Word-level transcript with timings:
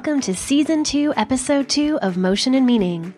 Welcome 0.00 0.22
to 0.22 0.34
Season 0.34 0.82
2, 0.82 1.12
Episode 1.18 1.68
2 1.68 1.98
of 2.00 2.16
Motion 2.16 2.54
and 2.54 2.64
Meaning. 2.64 3.12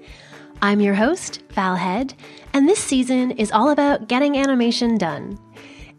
I'm 0.61 0.81
your 0.81 0.95
host, 0.95 1.41
Val 1.51 1.77
Head, 1.77 2.13
and 2.55 2.69
this 2.69 2.81
season 2.81 3.31
is 3.31 3.53
all 3.53 3.71
about 3.71 4.09
getting 4.09 4.37
animation 4.37 4.99
done. 4.99 5.39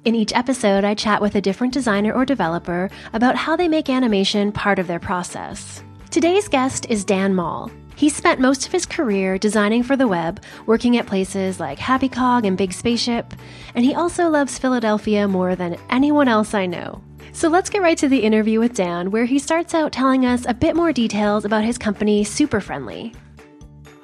In 0.04 0.14
each 0.14 0.36
episode, 0.36 0.84
I 0.84 0.94
chat 0.94 1.22
with 1.22 1.36
a 1.36 1.42
different 1.42 1.74
designer 1.74 2.12
or 2.12 2.26
developer 2.26 2.90
about 3.14 3.38
how 3.38 3.56
they 3.56 3.70
make 3.70 3.90
animation 3.90 4.52
part 4.52 4.78
of 4.78 4.88
their 4.88 5.00
process. 5.00 5.82
Today's 6.12 6.50
guest 6.50 6.86
is 6.90 7.06
Dan 7.06 7.34
Mall. 7.34 7.72
He 7.96 8.10
spent 8.10 8.42
most 8.42 8.66
of 8.66 8.74
his 8.74 8.86
career 8.86 9.38
designing 9.38 9.84
for 9.84 9.96
the 9.96 10.10
web, 10.10 10.44
working 10.66 10.98
at 10.98 11.08
places 11.08 11.62
like 11.62 11.80
Happy 11.80 12.10
Cog 12.10 12.44
and 12.44 12.58
Big 12.58 12.74
Spaceship, 12.74 13.34
and 13.74 13.86
he 13.86 13.96
also 13.96 14.28
loves 14.28 14.60
Philadelphia 14.60 15.30
more 15.30 15.56
than 15.56 15.80
anyone 15.90 16.28
else 16.28 16.54
I 16.54 16.66
know. 16.66 17.02
So 17.32 17.48
let's 17.48 17.70
get 17.70 17.82
right 17.82 17.98
to 17.98 18.08
the 18.08 18.20
interview 18.20 18.60
with 18.60 18.76
Dan, 18.76 19.12
where 19.12 19.26
he 19.26 19.40
starts 19.40 19.74
out 19.74 19.92
telling 19.92 20.26
us 20.26 20.46
a 20.48 20.54
bit 20.54 20.76
more 20.76 20.92
details 20.92 21.46
about 21.46 21.64
his 21.64 21.78
company, 21.78 22.24
Super 22.24 22.60
Friendly. 22.60 23.14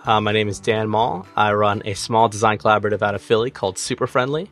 Uh, 0.06 0.22
my 0.22 0.32
name 0.32 0.48
is 0.48 0.60
Dan 0.60 0.90
Mall. 0.90 1.28
I 1.36 1.54
run 1.54 1.82
a 1.86 1.94
small 1.94 2.30
design 2.30 2.58
collaborative 2.58 3.02
out 3.02 3.16
of 3.16 3.22
Philly 3.22 3.52
called 3.52 3.78
Super 3.78 4.08
Friendly. 4.08 4.50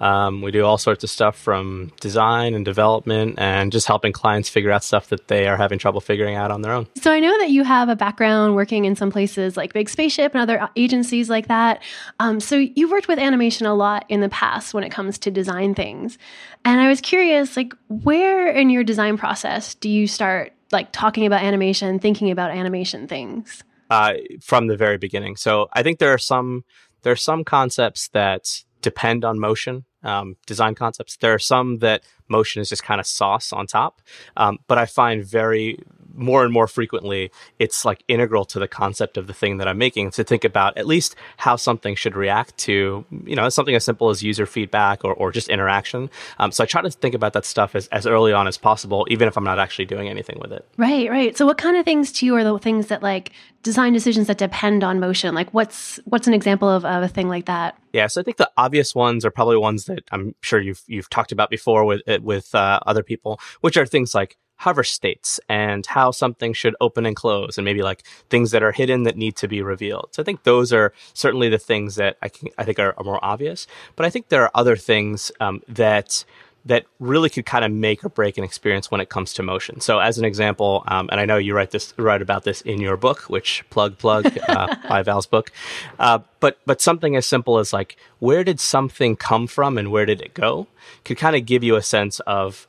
Um, 0.00 0.42
we 0.42 0.50
do 0.50 0.64
all 0.64 0.78
sorts 0.78 1.04
of 1.04 1.10
stuff 1.10 1.38
from 1.38 1.92
design 2.00 2.54
and 2.54 2.64
development 2.64 3.38
and 3.38 3.72
just 3.72 3.86
helping 3.86 4.12
clients 4.12 4.48
figure 4.48 4.70
out 4.70 4.84
stuff 4.84 5.08
that 5.08 5.28
they 5.28 5.48
are 5.48 5.56
having 5.56 5.78
trouble 5.78 6.00
figuring 6.00 6.34
out 6.34 6.50
on 6.50 6.62
their 6.62 6.72
own. 6.72 6.86
So 6.96 7.12
I 7.12 7.20
know 7.20 7.36
that 7.38 7.50
you 7.50 7.64
have 7.64 7.88
a 7.88 7.96
background 7.96 8.54
working 8.54 8.84
in 8.84 8.96
some 8.96 9.10
places 9.10 9.56
like 9.56 9.72
Big 9.72 9.88
Spaceship 9.88 10.34
and 10.34 10.42
other 10.42 10.68
agencies 10.76 11.30
like 11.30 11.48
that. 11.48 11.82
Um, 12.20 12.40
so 12.40 12.56
you've 12.56 12.90
worked 12.90 13.08
with 13.08 13.18
animation 13.18 13.66
a 13.66 13.74
lot 13.74 14.04
in 14.08 14.20
the 14.20 14.28
past 14.28 14.74
when 14.74 14.84
it 14.84 14.90
comes 14.90 15.18
to 15.20 15.30
design 15.30 15.74
things. 15.74 16.18
And 16.64 16.80
I 16.80 16.88
was 16.88 17.00
curious, 17.00 17.56
like, 17.56 17.72
where 17.88 18.48
in 18.48 18.70
your 18.70 18.84
design 18.84 19.16
process 19.16 19.74
do 19.74 19.88
you 19.88 20.06
start 20.06 20.52
like 20.72 20.90
talking 20.92 21.26
about 21.26 21.42
animation, 21.42 21.98
thinking 22.00 22.30
about 22.30 22.50
animation 22.50 23.06
things? 23.06 23.62
Uh, 23.88 24.14
from 24.42 24.66
the 24.66 24.76
very 24.76 24.98
beginning. 24.98 25.36
So 25.36 25.68
I 25.72 25.82
think 25.84 26.00
there 26.00 26.12
are 26.12 26.18
some 26.18 26.64
there 27.02 27.12
are 27.12 27.16
some 27.16 27.44
concepts 27.44 28.08
that 28.08 28.64
depend 28.82 29.24
on 29.24 29.38
motion 29.38 29.84
um, 30.06 30.36
design 30.46 30.74
concepts. 30.74 31.16
There 31.16 31.34
are 31.34 31.38
some 31.38 31.78
that 31.78 32.02
motion 32.28 32.62
is 32.62 32.68
just 32.68 32.82
kind 32.82 33.00
of 33.00 33.06
sauce 33.06 33.52
on 33.52 33.66
top, 33.66 34.00
um, 34.36 34.58
but 34.68 34.78
I 34.78 34.86
find 34.86 35.24
very 35.24 35.78
more 36.16 36.44
and 36.44 36.52
more 36.52 36.66
frequently 36.66 37.30
it's 37.58 37.84
like 37.84 38.02
integral 38.08 38.44
to 38.44 38.58
the 38.58 38.68
concept 38.68 39.16
of 39.16 39.26
the 39.26 39.32
thing 39.32 39.58
that 39.58 39.68
I'm 39.68 39.78
making 39.78 40.10
to 40.12 40.24
think 40.24 40.44
about 40.44 40.76
at 40.76 40.86
least 40.86 41.14
how 41.36 41.56
something 41.56 41.94
should 41.94 42.16
react 42.16 42.56
to, 42.58 43.04
you 43.24 43.36
know, 43.36 43.48
something 43.48 43.74
as 43.74 43.84
simple 43.84 44.10
as 44.10 44.22
user 44.22 44.46
feedback 44.46 45.04
or, 45.04 45.14
or 45.14 45.32
just 45.32 45.48
interaction. 45.48 46.10
Um, 46.38 46.52
so 46.52 46.64
I 46.64 46.66
try 46.66 46.82
to 46.82 46.90
think 46.90 47.14
about 47.14 47.32
that 47.34 47.44
stuff 47.44 47.74
as, 47.74 47.86
as 47.88 48.06
early 48.06 48.32
on 48.32 48.46
as 48.46 48.56
possible, 48.56 49.06
even 49.10 49.28
if 49.28 49.36
I'm 49.36 49.44
not 49.44 49.58
actually 49.58 49.86
doing 49.86 50.08
anything 50.08 50.38
with 50.40 50.52
it. 50.52 50.66
Right, 50.76 51.10
right. 51.10 51.36
So 51.36 51.46
what 51.46 51.58
kind 51.58 51.76
of 51.76 51.84
things 51.84 52.12
to 52.12 52.26
you 52.26 52.34
are 52.36 52.44
the 52.44 52.58
things 52.58 52.88
that 52.88 53.02
like 53.02 53.32
design 53.62 53.92
decisions 53.92 54.26
that 54.28 54.38
depend 54.38 54.84
on 54.84 55.00
motion? 55.00 55.34
Like 55.34 55.52
what's 55.52 55.98
what's 56.04 56.26
an 56.26 56.34
example 56.34 56.68
of, 56.68 56.84
of 56.84 57.02
a 57.02 57.08
thing 57.08 57.28
like 57.28 57.46
that? 57.46 57.76
Yeah, 57.92 58.06
so 58.08 58.20
I 58.20 58.24
think 58.24 58.36
the 58.36 58.50
obvious 58.56 58.94
ones 58.94 59.24
are 59.24 59.30
probably 59.30 59.56
ones 59.56 59.86
that 59.86 60.04
I'm 60.12 60.34
sure 60.40 60.60
you've 60.60 60.82
you've 60.86 61.10
talked 61.10 61.32
about 61.32 61.50
before 61.50 61.84
with 61.84 62.02
with 62.22 62.54
uh, 62.54 62.80
other 62.86 63.02
people, 63.02 63.40
which 63.60 63.76
are 63.76 63.86
things 63.86 64.14
like 64.14 64.36
hover 64.56 64.84
states 64.84 65.38
and 65.48 65.84
how 65.86 66.10
something 66.10 66.52
should 66.52 66.74
open 66.80 67.06
and 67.06 67.14
close 67.14 67.58
and 67.58 67.64
maybe 67.64 67.82
like 67.82 68.02
things 68.30 68.50
that 68.50 68.62
are 68.62 68.72
hidden 68.72 69.02
that 69.04 69.16
need 69.16 69.36
to 69.36 69.48
be 69.48 69.62
revealed. 69.62 70.08
So 70.12 70.22
I 70.22 70.24
think 70.24 70.44
those 70.44 70.72
are 70.72 70.92
certainly 71.14 71.48
the 71.48 71.58
things 71.58 71.96
that 71.96 72.16
I, 72.22 72.28
can, 72.28 72.48
I 72.58 72.64
think 72.64 72.78
are, 72.78 72.94
are 72.96 73.04
more 73.04 73.22
obvious. 73.22 73.66
But 73.96 74.06
I 74.06 74.10
think 74.10 74.28
there 74.28 74.42
are 74.42 74.50
other 74.54 74.76
things 74.76 75.30
um, 75.40 75.62
that 75.68 76.24
that 76.66 76.84
really 76.98 77.30
could 77.30 77.46
kind 77.46 77.64
of 77.64 77.70
make 77.70 78.04
or 78.04 78.08
break 78.08 78.36
an 78.36 78.42
experience 78.42 78.90
when 78.90 79.00
it 79.00 79.08
comes 79.08 79.32
to 79.34 79.42
motion. 79.42 79.80
So, 79.80 80.00
as 80.00 80.18
an 80.18 80.24
example, 80.24 80.82
um, 80.88 81.08
and 81.12 81.20
I 81.20 81.24
know 81.24 81.36
you 81.36 81.54
write 81.54 81.70
this 81.70 81.94
write 81.96 82.20
about 82.20 82.42
this 82.42 82.60
in 82.60 82.80
your 82.80 82.96
book, 82.96 83.20
which 83.30 83.64
plug 83.70 83.98
plug 83.98 84.36
uh, 84.48 84.74
buy 84.88 85.02
Val's 85.02 85.26
book, 85.26 85.52
uh, 86.00 86.18
but 86.40 86.58
but 86.66 86.80
something 86.80 87.14
as 87.14 87.24
simple 87.24 87.58
as 87.58 87.72
like 87.72 87.96
where 88.18 88.42
did 88.42 88.58
something 88.58 89.14
come 89.14 89.46
from 89.46 89.78
and 89.78 89.92
where 89.92 90.06
did 90.06 90.20
it 90.20 90.34
go 90.34 90.66
could 91.04 91.16
kind 91.16 91.36
of 91.36 91.46
give 91.46 91.62
you 91.62 91.76
a 91.76 91.82
sense 91.82 92.20
of 92.20 92.66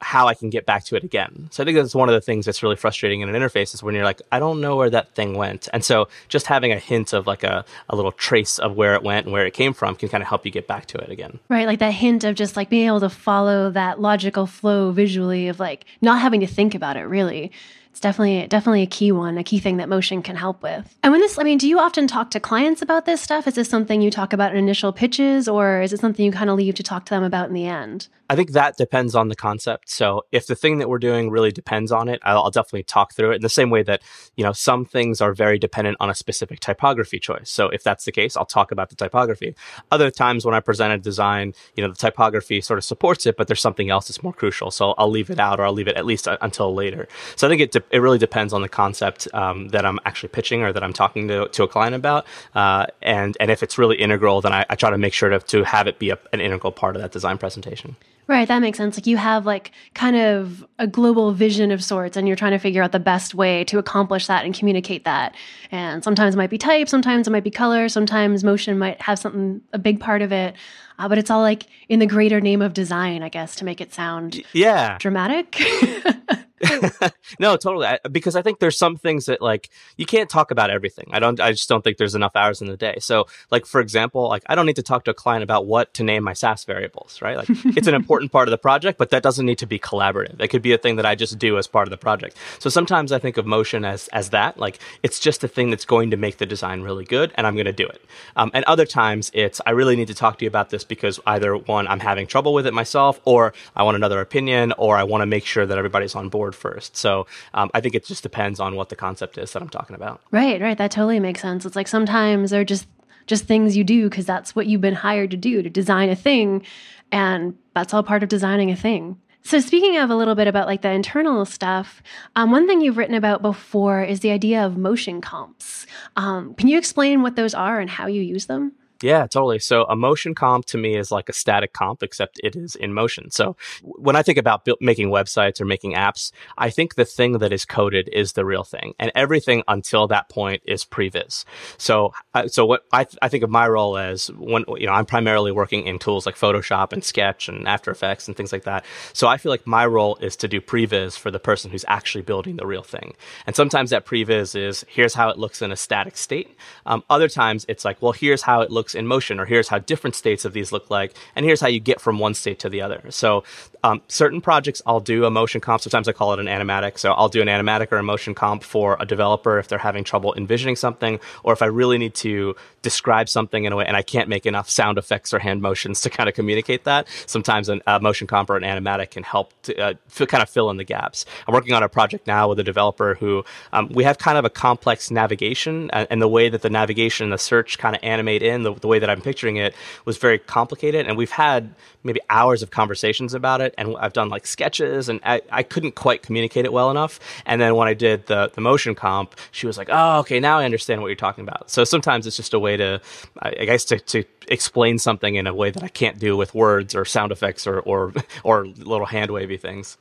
how 0.00 0.28
I 0.28 0.34
can 0.34 0.50
get 0.50 0.66
back 0.66 0.84
to 0.84 0.96
it 0.96 1.04
again. 1.04 1.48
So 1.50 1.62
I 1.62 1.66
think 1.66 1.76
that's 1.76 1.94
one 1.94 2.08
of 2.08 2.14
the 2.14 2.20
things 2.20 2.44
that's 2.44 2.62
really 2.62 2.76
frustrating 2.76 3.22
in 3.22 3.34
an 3.34 3.34
interface 3.34 3.74
is 3.74 3.82
when 3.82 3.94
you're 3.94 4.04
like, 4.04 4.20
I 4.30 4.38
don't 4.38 4.60
know 4.60 4.76
where 4.76 4.90
that 4.90 5.14
thing 5.14 5.34
went. 5.34 5.68
And 5.72 5.82
so 5.84 6.08
just 6.28 6.46
having 6.46 6.70
a 6.70 6.78
hint 6.78 7.12
of 7.12 7.26
like 7.26 7.42
a, 7.42 7.64
a 7.88 7.96
little 7.96 8.12
trace 8.12 8.58
of 8.58 8.76
where 8.76 8.94
it 8.94 9.02
went 9.02 9.26
and 9.26 9.32
where 9.32 9.46
it 9.46 9.54
came 9.54 9.72
from 9.72 9.96
can 9.96 10.08
kind 10.08 10.22
of 10.22 10.28
help 10.28 10.44
you 10.44 10.52
get 10.52 10.66
back 10.66 10.86
to 10.86 10.98
it 10.98 11.10
again. 11.10 11.38
Right. 11.48 11.66
Like 11.66 11.78
that 11.78 11.92
hint 11.92 12.24
of 12.24 12.34
just 12.34 12.56
like 12.56 12.68
being 12.68 12.86
able 12.86 13.00
to 13.00 13.08
follow 13.08 13.70
that 13.70 14.00
logical 14.00 14.46
flow 14.46 14.90
visually 14.90 15.48
of 15.48 15.58
like 15.58 15.86
not 16.02 16.20
having 16.20 16.40
to 16.40 16.46
think 16.46 16.74
about 16.74 16.96
it 16.96 17.04
really 17.04 17.50
it's 17.96 18.02
definitely 18.02 18.46
definitely 18.46 18.82
a 18.82 18.86
key 18.86 19.10
one, 19.10 19.38
a 19.38 19.42
key 19.42 19.58
thing 19.58 19.78
that 19.78 19.88
motion 19.88 20.20
can 20.20 20.36
help 20.36 20.62
with. 20.62 20.98
And 21.02 21.12
when 21.12 21.22
this, 21.22 21.38
I 21.38 21.44
mean, 21.44 21.56
do 21.56 21.66
you 21.66 21.78
often 21.78 22.06
talk 22.06 22.30
to 22.32 22.40
clients 22.40 22.82
about 22.82 23.06
this 23.06 23.22
stuff? 23.22 23.46
Is 23.46 23.54
this 23.54 23.70
something 23.70 24.02
you 24.02 24.10
talk 24.10 24.34
about 24.34 24.52
in 24.52 24.58
initial 24.58 24.92
pitches, 24.92 25.48
or 25.48 25.80
is 25.80 25.94
it 25.94 26.00
something 26.00 26.22
you 26.22 26.30
kind 26.30 26.50
of 26.50 26.58
leave 26.58 26.74
to 26.74 26.82
talk 26.82 27.06
to 27.06 27.10
them 27.14 27.22
about 27.22 27.48
in 27.48 27.54
the 27.54 27.64
end? 27.64 28.08
I 28.28 28.34
think 28.34 28.52
that 28.52 28.76
depends 28.76 29.14
on 29.14 29.28
the 29.28 29.36
concept. 29.36 29.88
So 29.88 30.22
if 30.32 30.46
the 30.46 30.56
thing 30.56 30.78
that 30.78 30.88
we're 30.88 30.98
doing 30.98 31.30
really 31.30 31.52
depends 31.52 31.92
on 31.92 32.08
it, 32.08 32.20
I'll, 32.24 32.42
I'll, 32.42 32.50
definitely 32.50 32.84
talk 32.84 33.14
through 33.14 33.32
it 33.32 33.36
in 33.36 33.42
the 33.42 33.48
same 33.48 33.70
way 33.70 33.82
that, 33.82 34.02
you 34.34 34.42
know, 34.42 34.52
some 34.52 34.84
things 34.84 35.20
are 35.20 35.34
very 35.34 35.58
dependent 35.58 35.98
on 36.00 36.08
a 36.10 36.14
specific 36.14 36.58
typography 36.60 37.18
choice. 37.18 37.50
So 37.50 37.68
if 37.68 37.82
that's 37.82 38.04
the 38.04 38.12
case, 38.12 38.36
I'll 38.36 38.46
talk 38.46 38.72
about 38.72 38.88
the 38.88 38.96
typography. 38.96 39.54
Other 39.92 40.10
times 40.10 40.44
when 40.44 40.54
I 40.54 40.60
present 40.60 40.92
a 40.92 40.98
design, 40.98 41.52
you 41.74 41.82
know, 41.82 41.90
the 41.90 41.96
typography 41.96 42.60
sort 42.62 42.78
of 42.78 42.84
supports 42.84 43.26
it, 43.26 43.36
but 43.36 43.46
there's 43.46 43.60
something 43.60 43.90
else 43.90 44.08
that's 44.08 44.22
more 44.22 44.32
crucial. 44.32 44.70
So 44.70 44.94
I'll 44.98 45.10
leave 45.10 45.30
it 45.30 45.38
out 45.38 45.60
or 45.60 45.64
I'll 45.64 45.72
leave 45.72 45.88
it 45.88 45.96
at 45.96 46.06
least 46.06 46.26
uh, 46.26 46.38
until 46.40 46.74
later. 46.74 47.06
So 47.36 47.46
I 47.46 47.50
think 47.50 47.60
it, 47.60 47.72
de- 47.72 47.84
it 47.90 47.98
really 47.98 48.18
depends 48.18 48.52
on 48.52 48.62
the 48.62 48.68
concept 48.68 49.28
um, 49.34 49.68
that 49.68 49.86
I'm 49.86 49.98
actually 50.04 50.30
pitching 50.30 50.62
or 50.62 50.72
that 50.72 50.82
I'm 50.82 50.92
talking 50.92 51.28
to, 51.28 51.48
to 51.48 51.62
a 51.62 51.68
client 51.68 51.94
about. 51.94 52.26
Uh, 52.54 52.86
and, 53.02 53.36
and 53.40 53.50
if 53.50 53.62
it's 53.62 53.78
really 53.78 53.96
integral, 53.96 54.40
then 54.40 54.52
I, 54.52 54.64
I, 54.68 54.74
try 54.74 54.90
to 54.90 54.98
make 54.98 55.12
sure 55.12 55.28
to, 55.28 55.38
to 55.38 55.64
have 55.64 55.86
it 55.86 55.98
be 55.98 56.10
a, 56.10 56.18
an 56.32 56.40
integral 56.40 56.72
part 56.72 56.96
of 56.96 57.02
that 57.02 57.12
design 57.12 57.38
presentation. 57.38 57.96
Right, 58.28 58.48
that 58.48 58.58
makes 58.58 58.76
sense. 58.76 58.96
Like 58.96 59.06
you 59.06 59.16
have 59.18 59.46
like 59.46 59.70
kind 59.94 60.16
of 60.16 60.66
a 60.80 60.86
global 60.88 61.32
vision 61.32 61.70
of 61.70 61.82
sorts 61.82 62.16
and 62.16 62.26
you're 62.26 62.36
trying 62.36 62.52
to 62.52 62.58
figure 62.58 62.82
out 62.82 62.90
the 62.90 62.98
best 62.98 63.34
way 63.34 63.62
to 63.64 63.78
accomplish 63.78 64.26
that 64.26 64.44
and 64.44 64.52
communicate 64.52 65.04
that. 65.04 65.36
And 65.70 66.02
sometimes 66.02 66.34
it 66.34 66.38
might 66.38 66.50
be 66.50 66.58
type, 66.58 66.88
sometimes 66.88 67.28
it 67.28 67.30
might 67.30 67.44
be 67.44 67.52
color, 67.52 67.88
sometimes 67.88 68.42
motion 68.42 68.78
might 68.78 69.00
have 69.00 69.20
something 69.20 69.60
a 69.72 69.78
big 69.78 70.00
part 70.00 70.22
of 70.22 70.32
it. 70.32 70.54
Uh, 70.98 71.08
but 71.08 71.18
it's 71.18 71.30
all 71.30 71.40
like 71.40 71.66
in 71.88 72.00
the 72.00 72.06
greater 72.06 72.40
name 72.40 72.62
of 72.62 72.74
design, 72.74 73.22
I 73.22 73.28
guess, 73.28 73.54
to 73.56 73.64
make 73.64 73.80
it 73.80 73.94
sound 73.94 74.42
yeah 74.52 74.98
dramatic. 74.98 75.60
no, 77.38 77.56
totally. 77.56 77.86
I, 77.86 77.98
because 78.10 78.34
I 78.34 78.42
think 78.42 78.60
there's 78.60 78.78
some 78.78 78.96
things 78.96 79.26
that 79.26 79.42
like 79.42 79.70
you 79.96 80.06
can't 80.06 80.30
talk 80.30 80.50
about 80.50 80.70
everything. 80.70 81.08
I 81.12 81.18
don't. 81.18 81.38
I 81.40 81.52
just 81.52 81.68
don't 81.68 81.82
think 81.82 81.98
there's 81.98 82.14
enough 82.14 82.34
hours 82.34 82.60
in 82.62 82.68
the 82.68 82.76
day. 82.76 82.96
So, 83.00 83.26
like 83.50 83.66
for 83.66 83.80
example, 83.80 84.28
like 84.28 84.42
I 84.46 84.54
don't 84.54 84.66
need 84.66 84.76
to 84.76 84.82
talk 84.82 85.04
to 85.04 85.10
a 85.10 85.14
client 85.14 85.42
about 85.42 85.66
what 85.66 85.92
to 85.94 86.04
name 86.04 86.24
my 86.24 86.32
Sass 86.32 86.64
variables. 86.64 87.20
Right? 87.20 87.36
Like 87.36 87.48
it's 87.76 87.86
an 87.86 87.94
important 87.94 88.15
part 88.30 88.48
of 88.48 88.50
the 88.50 88.58
project, 88.58 88.98
but 88.98 89.10
that 89.10 89.22
doesn't 89.22 89.46
need 89.46 89.58
to 89.58 89.66
be 89.66 89.78
collaborative. 89.78 90.40
It 90.40 90.48
could 90.48 90.62
be 90.62 90.72
a 90.72 90.78
thing 90.78 90.96
that 90.96 91.06
I 91.06 91.14
just 91.14 91.38
do 91.38 91.58
as 91.58 91.66
part 91.66 91.86
of 91.86 91.90
the 91.90 91.96
project. 91.96 92.36
So 92.58 92.70
sometimes 92.70 93.12
I 93.12 93.18
think 93.18 93.36
of 93.36 93.46
motion 93.46 93.84
as 93.84 94.08
as 94.08 94.30
that. 94.30 94.58
Like 94.58 94.78
it's 95.02 95.20
just 95.20 95.44
a 95.44 95.48
thing 95.48 95.70
that's 95.70 95.84
going 95.84 96.10
to 96.10 96.16
make 96.16 96.38
the 96.38 96.46
design 96.46 96.82
really 96.82 97.04
good, 97.04 97.32
and 97.36 97.46
I'm 97.46 97.54
going 97.54 97.66
to 97.66 97.72
do 97.72 97.86
it. 97.86 98.02
Um, 98.36 98.50
and 98.54 98.64
other 98.64 98.86
times 98.86 99.30
it's 99.34 99.60
I 99.66 99.70
really 99.70 99.96
need 99.96 100.08
to 100.08 100.14
talk 100.14 100.38
to 100.38 100.44
you 100.44 100.48
about 100.48 100.70
this 100.70 100.84
because 100.84 101.20
either 101.26 101.56
one 101.56 101.86
I'm 101.88 102.00
having 102.00 102.26
trouble 102.26 102.54
with 102.54 102.66
it 102.66 102.74
myself, 102.74 103.20
or 103.24 103.52
I 103.74 103.82
want 103.82 103.96
another 103.96 104.20
opinion, 104.20 104.72
or 104.78 104.96
I 104.96 105.02
want 105.02 105.22
to 105.22 105.26
make 105.26 105.44
sure 105.44 105.66
that 105.66 105.78
everybody's 105.78 106.14
on 106.14 106.28
board 106.28 106.54
first. 106.54 106.96
So 106.96 107.26
um, 107.54 107.70
I 107.74 107.80
think 107.80 107.94
it 107.94 108.04
just 108.04 108.22
depends 108.22 108.60
on 108.60 108.76
what 108.76 108.88
the 108.88 108.96
concept 108.96 109.38
is 109.38 109.52
that 109.52 109.62
I'm 109.62 109.68
talking 109.68 109.96
about. 109.96 110.20
Right, 110.30 110.60
right. 110.60 110.78
That 110.78 110.90
totally 110.90 111.20
makes 111.20 111.40
sense. 111.40 111.66
It's 111.66 111.76
like 111.76 111.88
sometimes 111.88 112.50
they're 112.50 112.64
just 112.64 112.86
just 113.26 113.44
things 113.44 113.76
you 113.76 113.84
do 113.84 114.08
because 114.08 114.26
that's 114.26 114.54
what 114.54 114.66
you've 114.66 114.80
been 114.80 114.94
hired 114.94 115.30
to 115.32 115.36
do 115.36 115.62
to 115.62 115.70
design 115.70 116.08
a 116.08 116.16
thing, 116.16 116.64
and 117.12 117.56
that's 117.74 117.94
all 117.94 118.02
part 118.02 118.22
of 118.22 118.28
designing 118.28 118.70
a 118.70 118.76
thing. 118.76 119.18
So, 119.42 119.60
speaking 119.60 119.96
of 119.98 120.10
a 120.10 120.16
little 120.16 120.34
bit 120.34 120.48
about 120.48 120.66
like 120.66 120.82
the 120.82 120.90
internal 120.90 121.44
stuff, 121.44 122.02
um, 122.34 122.50
one 122.50 122.66
thing 122.66 122.80
you've 122.80 122.96
written 122.96 123.14
about 123.14 123.42
before 123.42 124.02
is 124.02 124.18
the 124.18 124.32
idea 124.32 124.66
of 124.66 124.76
motion 124.76 125.20
comps. 125.20 125.86
Um, 126.16 126.54
can 126.54 126.66
you 126.66 126.76
explain 126.76 127.22
what 127.22 127.36
those 127.36 127.54
are 127.54 127.78
and 127.78 127.88
how 127.88 128.08
you 128.08 128.22
use 128.22 128.46
them? 128.46 128.72
Yeah, 129.02 129.26
totally. 129.26 129.58
So 129.58 129.84
a 129.84 129.96
motion 129.96 130.34
comp 130.34 130.64
to 130.66 130.78
me 130.78 130.96
is 130.96 131.10
like 131.10 131.28
a 131.28 131.32
static 131.32 131.72
comp, 131.72 132.02
except 132.02 132.40
it 132.42 132.56
is 132.56 132.74
in 132.74 132.94
motion. 132.94 133.30
So 133.30 133.56
when 133.82 134.16
I 134.16 134.22
think 134.22 134.38
about 134.38 134.64
build, 134.64 134.78
making 134.80 135.10
websites 135.10 135.60
or 135.60 135.66
making 135.66 135.92
apps, 135.92 136.32
I 136.56 136.70
think 136.70 136.94
the 136.94 137.04
thing 137.04 137.32
that 137.38 137.52
is 137.52 137.64
coded 137.66 138.08
is 138.12 138.32
the 138.32 138.44
real 138.44 138.64
thing, 138.64 138.94
and 138.98 139.12
everything 139.14 139.62
until 139.68 140.06
that 140.08 140.30
point 140.30 140.62
is 140.66 140.84
previs. 140.84 141.44
So, 141.76 142.14
so 142.46 142.64
what 142.64 142.84
I, 142.92 143.04
th- 143.04 143.18
I 143.20 143.28
think 143.28 143.44
of 143.44 143.50
my 143.50 143.68
role 143.68 143.98
as 143.98 144.28
when 144.32 144.64
you 144.78 144.86
know 144.86 144.92
I'm 144.92 145.06
primarily 145.06 145.52
working 145.52 145.86
in 145.86 145.98
tools 145.98 146.24
like 146.24 146.36
Photoshop 146.36 146.92
and 146.92 147.04
Sketch 147.04 147.48
and 147.48 147.68
After 147.68 147.90
Effects 147.90 148.28
and 148.28 148.36
things 148.36 148.52
like 148.52 148.64
that. 148.64 148.84
So 149.12 149.28
I 149.28 149.36
feel 149.36 149.50
like 149.50 149.66
my 149.66 149.84
role 149.84 150.16
is 150.22 150.36
to 150.36 150.48
do 150.48 150.60
previs 150.60 151.18
for 151.18 151.30
the 151.30 151.38
person 151.38 151.70
who's 151.70 151.84
actually 151.86 152.22
building 152.22 152.56
the 152.56 152.66
real 152.66 152.82
thing. 152.82 153.14
And 153.46 153.54
sometimes 153.54 153.90
that 153.90 154.06
previs 154.06 154.56
is 154.58 154.86
here's 154.88 155.14
how 155.14 155.28
it 155.28 155.38
looks 155.38 155.60
in 155.60 155.70
a 155.70 155.76
static 155.76 156.16
state. 156.16 156.56
Um, 156.86 157.02
other 157.10 157.28
times 157.28 157.66
it's 157.68 157.84
like 157.84 158.00
well 158.00 158.12
here's 158.12 158.42
how 158.42 158.62
it 158.62 158.70
looks 158.70 158.85
looks 158.86 158.94
in 158.94 159.04
motion, 159.04 159.40
or 159.40 159.46
here's 159.46 159.66
how 159.66 159.80
different 159.80 160.14
states 160.14 160.44
of 160.44 160.52
these 160.52 160.70
look 160.70 160.88
like, 160.90 161.12
and 161.34 161.44
here's 161.44 161.60
how 161.60 161.66
you 161.66 161.80
get 161.80 162.00
from 162.00 162.20
one 162.20 162.34
state 162.34 162.60
to 162.60 162.68
the 162.68 162.80
other. 162.80 163.02
So 163.10 163.42
Um, 163.86 164.02
certain 164.08 164.40
projects 164.40 164.82
I'll 164.84 164.98
do 164.98 165.26
a 165.26 165.30
motion 165.30 165.60
comp. 165.60 165.80
Sometimes 165.80 166.08
I 166.08 166.12
call 166.12 166.32
it 166.32 166.40
an 166.40 166.46
animatic. 166.46 166.98
So 166.98 167.12
I'll 167.12 167.28
do 167.28 167.40
an 167.40 167.46
animatic 167.46 167.92
or 167.92 167.98
a 167.98 168.02
motion 168.02 168.34
comp 168.34 168.64
for 168.64 168.96
a 168.98 169.06
developer 169.06 169.60
if 169.60 169.68
they're 169.68 169.78
having 169.78 170.02
trouble 170.02 170.34
envisioning 170.36 170.74
something, 170.74 171.20
or 171.44 171.52
if 171.52 171.62
I 171.62 171.66
really 171.66 171.96
need 171.96 172.14
to 172.16 172.56
describe 172.82 173.28
something 173.28 173.64
in 173.64 173.72
a 173.72 173.76
way 173.76 173.84
and 173.86 173.96
I 173.96 174.02
can't 174.02 174.28
make 174.28 174.44
enough 174.44 174.68
sound 174.68 174.98
effects 174.98 175.32
or 175.32 175.38
hand 175.38 175.62
motions 175.62 176.00
to 176.00 176.10
kind 176.10 176.28
of 176.28 176.34
communicate 176.34 176.82
that. 176.82 177.06
Sometimes 177.26 177.68
a 177.68 177.80
uh, 177.88 178.00
motion 178.00 178.26
comp 178.26 178.50
or 178.50 178.56
an 178.56 178.64
animatic 178.64 179.10
can 179.12 179.22
help 179.22 179.52
to 179.62 179.76
uh, 179.76 179.94
f- 180.08 180.26
kind 180.26 180.42
of 180.42 180.50
fill 180.50 180.68
in 180.70 180.78
the 180.78 180.84
gaps. 180.84 181.24
I'm 181.46 181.54
working 181.54 181.72
on 181.72 181.84
a 181.84 181.88
project 181.88 182.26
now 182.26 182.48
with 182.48 182.58
a 182.58 182.64
developer 182.64 183.14
who 183.14 183.44
um, 183.72 183.88
we 183.92 184.02
have 184.02 184.18
kind 184.18 184.36
of 184.36 184.44
a 184.44 184.50
complex 184.50 185.12
navigation 185.12 185.90
and, 185.92 186.08
and, 186.10 186.20
the 186.20 186.28
way 186.28 186.48
that 186.48 186.62
the 186.62 186.70
navigation 186.70 187.24
and 187.24 187.32
the 187.32 187.38
search 187.38 187.78
kind 187.78 187.94
of 187.94 188.02
animate 188.02 188.42
in 188.42 188.64
the, 188.64 188.74
the 188.74 188.88
way 188.88 188.98
that 188.98 189.08
I'm 189.08 189.20
picturing 189.20 189.56
it 189.56 189.74
was 190.04 190.16
very 190.16 190.40
complicated. 190.40 191.06
And 191.06 191.16
we've 191.16 191.30
had 191.30 191.72
maybe 192.06 192.20
hours 192.30 192.62
of 192.62 192.70
conversations 192.70 193.34
about 193.34 193.60
it. 193.60 193.74
And 193.76 193.96
I've 193.98 194.12
done 194.12 194.28
like 194.28 194.46
sketches 194.46 195.08
and 195.08 195.20
I, 195.24 195.42
I 195.50 195.62
couldn't 195.62 195.94
quite 195.94 196.22
communicate 196.22 196.64
it 196.64 196.72
well 196.72 196.90
enough. 196.90 197.20
And 197.44 197.60
then 197.60 197.74
when 197.76 197.88
I 197.88 197.94
did 197.94 198.26
the, 198.26 198.50
the 198.54 198.60
motion 198.60 198.94
comp, 198.94 199.34
she 199.50 199.66
was 199.66 199.78
like, 199.78 199.88
oh, 199.90 200.20
okay, 200.20 200.40
now 200.40 200.58
I 200.58 200.64
understand 200.64 201.02
what 201.02 201.08
you're 201.08 201.16
talking 201.16 201.42
about. 201.42 201.70
So 201.70 201.84
sometimes 201.84 202.26
it's 202.26 202.36
just 202.36 202.54
a 202.54 202.58
way 202.58 202.76
to, 202.76 203.00
I 203.40 203.64
guess, 203.64 203.84
to, 203.86 203.98
to 203.98 204.24
explain 204.48 204.98
something 204.98 205.34
in 205.34 205.46
a 205.46 205.54
way 205.54 205.70
that 205.70 205.82
I 205.82 205.88
can't 205.88 206.18
do 206.18 206.36
with 206.36 206.54
words 206.54 206.94
or 206.94 207.04
sound 207.04 207.32
effects 207.32 207.66
or, 207.66 207.80
or, 207.80 208.12
or 208.44 208.66
little 208.66 209.06
hand 209.06 209.30
wavy 209.30 209.56
things. 209.56 209.98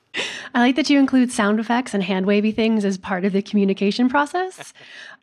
I 0.53 0.59
like 0.59 0.75
that 0.77 0.89
you 0.89 0.99
include 0.99 1.31
sound 1.31 1.59
effects 1.59 1.93
and 1.93 2.01
hand 2.01 2.25
wavy 2.25 2.51
things 2.51 2.85
as 2.85 2.97
part 2.97 3.25
of 3.25 3.33
the 3.33 3.41
communication 3.41 4.07
process. 4.09 4.73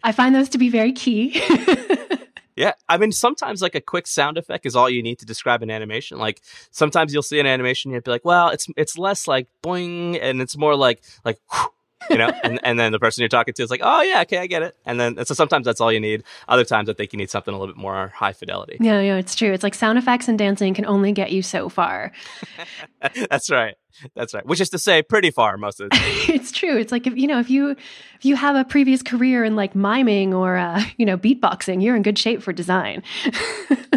I 0.05 0.13
find 0.13 0.35
those 0.35 0.49
to 0.51 0.59
be 0.59 0.69
very 0.69 0.93
key. 0.93 1.41
Yeah, 2.57 2.73
I 2.89 2.99
mean, 2.99 3.13
sometimes 3.13 3.63
like 3.63 3.75
a 3.75 3.81
quick 3.81 4.07
sound 4.07 4.37
effect 4.37 4.67
is 4.67 4.77
all 4.77 4.91
you 4.91 5.03
need 5.03 5.19
to 5.21 5.27
describe 5.27 5.63
an 5.63 5.71
animation. 5.71 6.19
Like 6.19 6.43
sometimes 6.71 7.13
you'll 7.13 7.23
see 7.23 7.41
an 7.41 7.47
animation, 7.47 7.91
and 7.91 7.95
you'll 7.95 8.03
be 8.03 8.11
like, 8.11 8.25
"Well, 8.25 8.51
it's 8.51 8.67
it's 8.77 8.99
less 8.99 9.27
like 9.27 9.49
boing," 9.63 10.19
and 10.21 10.41
it's 10.43 10.57
more 10.57 10.77
like 10.77 11.03
like. 11.25 11.39
Whew, 11.51 11.73
you 12.11 12.19
know, 12.19 12.31
and, 12.43 12.61
and 12.63 12.79
then 12.79 12.93
the 12.93 12.99
person 12.99 13.23
you're 13.23 13.29
talking 13.29 13.55
to 13.55 13.63
is 13.63 13.71
like, 13.71 13.81
oh 13.83 14.03
yeah, 14.03 14.23
okay, 14.23 14.39
I 14.39 14.47
get 14.47 14.63
it. 14.63 14.77
And 14.85 14.99
then 14.99 15.25
so 15.25 15.35
sometimes 15.35 15.65
that's 15.65 15.81
all 15.81 15.93
you 15.93 16.01
need. 16.01 16.25
Other 16.49 16.65
times 16.65 16.89
I 16.89 16.93
think 16.95 17.13
you 17.13 17.17
need 17.17 17.31
something 17.31 17.53
a 17.53 17.59
little 17.59 17.75
bit 17.75 17.81
more 17.81 18.09
high 18.09 18.33
fidelity. 18.33 18.79
Yeah, 18.81 19.01
yeah, 19.01 19.17
it's 19.17 19.35
true. 19.35 19.53
It's 19.53 19.63
like 19.63 19.75
sound 19.75 19.99
effects 19.99 20.29
and 20.29 20.39
dancing 20.39 20.75
can 20.75 20.87
only 20.87 21.13
get 21.13 21.33
you 21.33 21.43
so 21.43 21.69
far. 21.69 22.13
that's 23.31 23.51
right. 23.51 23.77
That's 24.15 24.35
right. 24.35 24.45
Which 24.47 24.61
is 24.61 24.71
to 24.71 24.79
say, 24.79 25.03
pretty 25.03 25.31
far 25.31 25.57
most 25.57 25.81
of 25.81 25.91
the 25.91 25.97
time. 25.97 26.05
it's 26.29 26.53
true. 26.53 26.77
It's 26.77 26.93
like 26.93 27.07
if 27.07 27.17
you 27.17 27.27
know 27.27 27.39
if 27.39 27.51
you 27.51 27.71
if 27.71 28.25
you 28.25 28.37
have 28.37 28.57
a 28.57 28.65
previous 28.65 29.03
career 29.03 29.45
in 29.45 29.57
like 29.57 29.75
miming 29.75 30.35
or 30.35 30.57
uh, 30.57 30.83
you 30.97 31.07
know 31.07 31.17
beatboxing, 31.17 31.83
you're 31.83 31.97
in 31.97 32.03
good 32.03 32.19
shape 32.19 32.43
for 32.43 32.53
design. 32.53 33.03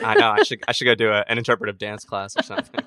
I 0.04 0.16
know. 0.16 0.32
I 0.32 0.44
should 0.44 0.64
I 0.68 0.72
should 0.72 0.86
go 0.86 0.96
do 0.96 1.12
a, 1.12 1.24
an 1.28 1.38
interpretive 1.38 1.78
dance 1.78 2.04
class 2.04 2.36
or 2.38 2.44
something. 2.44 2.82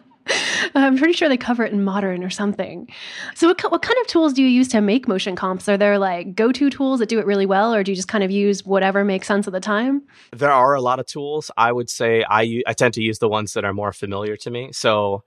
I'm 0.75 0.96
pretty 0.96 1.12
sure 1.12 1.28
they 1.28 1.37
cover 1.37 1.64
it 1.64 1.72
in 1.72 1.84
modern 1.84 2.25
or 2.25 2.31
something. 2.31 2.88
So, 3.34 3.49
what, 3.49 3.70
what 3.70 3.82
kind 3.82 3.99
of 4.00 4.06
tools 4.06 4.32
do 4.32 4.43
you 4.43 4.49
use 4.49 4.69
to 4.69 4.81
make 4.81 5.08
motion 5.08 5.37
comps? 5.37 5.69
Are 5.69 5.76
there 5.76 5.99
like 5.99 6.34
go 6.34 6.52
to 6.52 6.70
tools 6.70 7.00
that 7.00 7.08
do 7.08 7.19
it 7.19 7.26
really 7.26 7.46
well, 7.46 7.75
or 7.75 7.82
do 7.82 7.93
you 7.93 7.96
just 7.96 8.08
kind 8.08 8.25
of 8.25 8.31
use 8.31 8.64
whatever 8.64 9.05
makes 9.05 9.26
sense 9.26 9.46
at 9.46 9.52
the 9.52 9.60
time? 9.60 10.02
There 10.32 10.52
are 10.52 10.75
a 10.75 10.81
lot 10.81 11.00
of 11.00 11.06
tools. 11.06 11.50
I 11.56 11.72
would 11.72 11.90
say 11.90 12.25
I, 12.28 12.62
I 12.66 12.72
tend 12.72 12.94
to 12.94 13.02
use 13.02 13.19
the 13.19 13.28
ones 13.28 13.52
that 13.55 13.64
are 13.64 13.75
more 13.75 13.93
familiar 13.93 14.37
to 14.38 14.50
me. 14.50 14.70
So, 14.72 15.25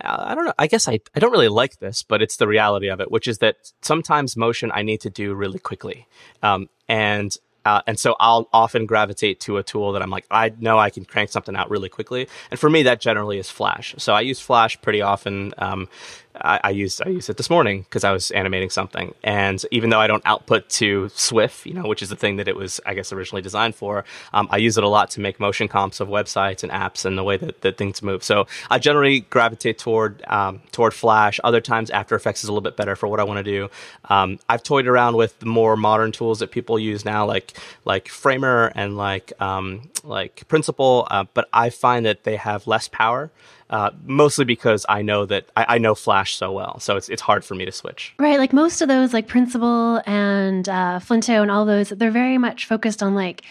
I 0.00 0.34
don't 0.34 0.44
know. 0.44 0.54
I 0.58 0.66
guess 0.66 0.88
I, 0.88 1.00
I 1.14 1.20
don't 1.20 1.32
really 1.32 1.48
like 1.48 1.78
this, 1.78 2.02
but 2.02 2.22
it's 2.22 2.36
the 2.36 2.46
reality 2.46 2.88
of 2.88 3.00
it, 3.00 3.10
which 3.10 3.26
is 3.26 3.38
that 3.38 3.56
sometimes 3.82 4.36
motion 4.36 4.70
I 4.72 4.82
need 4.82 5.00
to 5.02 5.10
do 5.10 5.34
really 5.34 5.58
quickly. 5.58 6.06
Um, 6.42 6.68
and 6.88 7.36
uh, 7.64 7.82
and 7.86 7.98
so 7.98 8.16
I'll 8.18 8.48
often 8.52 8.86
gravitate 8.86 9.40
to 9.40 9.58
a 9.58 9.62
tool 9.62 9.92
that 9.92 10.02
I'm 10.02 10.10
like, 10.10 10.26
I 10.30 10.52
know 10.58 10.78
I 10.78 10.90
can 10.90 11.04
crank 11.04 11.30
something 11.30 11.54
out 11.56 11.70
really 11.70 11.88
quickly. 11.88 12.28
And 12.50 12.58
for 12.58 12.70
me, 12.70 12.82
that 12.84 13.00
generally 13.00 13.38
is 13.38 13.50
Flash. 13.50 13.94
So 13.98 14.14
I 14.14 14.22
use 14.22 14.40
Flash 14.40 14.80
pretty 14.80 15.02
often. 15.02 15.52
Um, 15.58 15.88
I, 16.36 16.60
I 16.64 16.70
used 16.70 17.02
I 17.04 17.08
used 17.10 17.28
it 17.28 17.36
this 17.36 17.50
morning 17.50 17.82
because 17.82 18.04
I 18.04 18.12
was 18.12 18.30
animating 18.30 18.70
something, 18.70 19.14
and 19.22 19.64
even 19.70 19.90
though 19.90 20.00
I 20.00 20.06
don't 20.06 20.22
output 20.24 20.68
to 20.70 21.06
SWF, 21.06 21.66
you 21.66 21.74
know, 21.74 21.82
which 21.82 22.02
is 22.02 22.08
the 22.08 22.16
thing 22.16 22.36
that 22.36 22.48
it 22.48 22.56
was, 22.56 22.80
I 22.86 22.94
guess, 22.94 23.12
originally 23.12 23.42
designed 23.42 23.74
for, 23.74 24.04
um, 24.32 24.48
I 24.50 24.58
use 24.58 24.78
it 24.78 24.84
a 24.84 24.88
lot 24.88 25.10
to 25.12 25.20
make 25.20 25.40
motion 25.40 25.68
comps 25.68 26.00
of 26.00 26.08
websites 26.08 26.62
and 26.62 26.70
apps 26.72 27.04
and 27.04 27.18
the 27.18 27.24
way 27.24 27.36
that, 27.36 27.60
that 27.62 27.76
things 27.76 28.02
move. 28.02 28.22
So 28.22 28.46
I 28.70 28.78
generally 28.78 29.20
gravitate 29.20 29.78
toward 29.78 30.22
um, 30.28 30.60
toward 30.72 30.94
Flash. 30.94 31.40
Other 31.42 31.60
times, 31.60 31.90
After 31.90 32.14
Effects 32.14 32.44
is 32.44 32.48
a 32.48 32.52
little 32.52 32.62
bit 32.62 32.76
better 32.76 32.96
for 32.96 33.08
what 33.08 33.20
I 33.20 33.24
want 33.24 33.38
to 33.38 33.44
do. 33.44 33.68
Um, 34.08 34.38
I've 34.48 34.62
toyed 34.62 34.86
around 34.86 35.16
with 35.16 35.44
more 35.44 35.76
modern 35.76 36.12
tools 36.12 36.38
that 36.38 36.50
people 36.50 36.78
use 36.78 37.04
now, 37.04 37.26
like 37.26 37.52
like 37.84 38.08
Framer 38.08 38.72
and 38.74 38.96
like 38.96 39.32
um, 39.40 39.90
like 40.04 40.46
Principle, 40.48 41.06
uh, 41.10 41.24
but 41.34 41.48
I 41.52 41.70
find 41.70 42.06
that 42.06 42.24
they 42.24 42.36
have 42.36 42.66
less 42.66 42.88
power. 42.88 43.30
Uh, 43.68 43.90
mostly 44.04 44.44
because 44.44 44.84
I 44.88 45.02
know 45.02 45.26
that 45.26 45.46
I, 45.56 45.76
I, 45.76 45.78
know 45.78 45.94
Flash 45.94 46.34
so 46.34 46.50
well, 46.50 46.80
so 46.80 46.96
it's 46.96 47.08
it's 47.08 47.22
hard 47.22 47.44
for 47.44 47.54
me 47.54 47.64
to 47.64 47.70
switch. 47.70 48.12
Right, 48.18 48.36
like 48.36 48.52
most 48.52 48.82
of 48.82 48.88
those, 48.88 49.12
like 49.12 49.28
Principle 49.28 50.02
and 50.06 50.68
uh, 50.68 50.98
Flinto 50.98 51.40
and 51.40 51.52
all 51.52 51.64
those, 51.64 51.90
they're 51.90 52.10
very 52.10 52.36
much 52.36 52.66
focused 52.66 53.00
on 53.00 53.14
like 53.14 53.44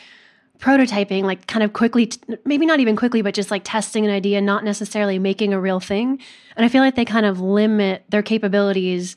prototyping, 0.60 1.24
like 1.24 1.48
kind 1.48 1.64
of 1.64 1.74
quickly, 1.74 2.08
t- 2.08 2.20
maybe 2.46 2.66
not 2.66 2.82
even 2.82 2.96
quickly, 2.96 3.22
but 3.22 3.34
just 3.34 3.50
like 3.50 3.62
testing 3.64 4.06
an 4.06 4.12
idea, 4.12 4.42
not 4.42 4.64
necessarily 4.64 5.18
making 5.18 5.54
a 5.54 5.60
real 5.60 5.80
thing. 5.80 6.20
And 6.58 6.66
I 6.66 6.70
feel 6.70 6.82
like 6.82 6.96
they 6.96 7.06
kind 7.06 7.26
of 7.26 7.40
limit 7.40 8.04
their 8.10 8.22
capabilities 8.22 9.16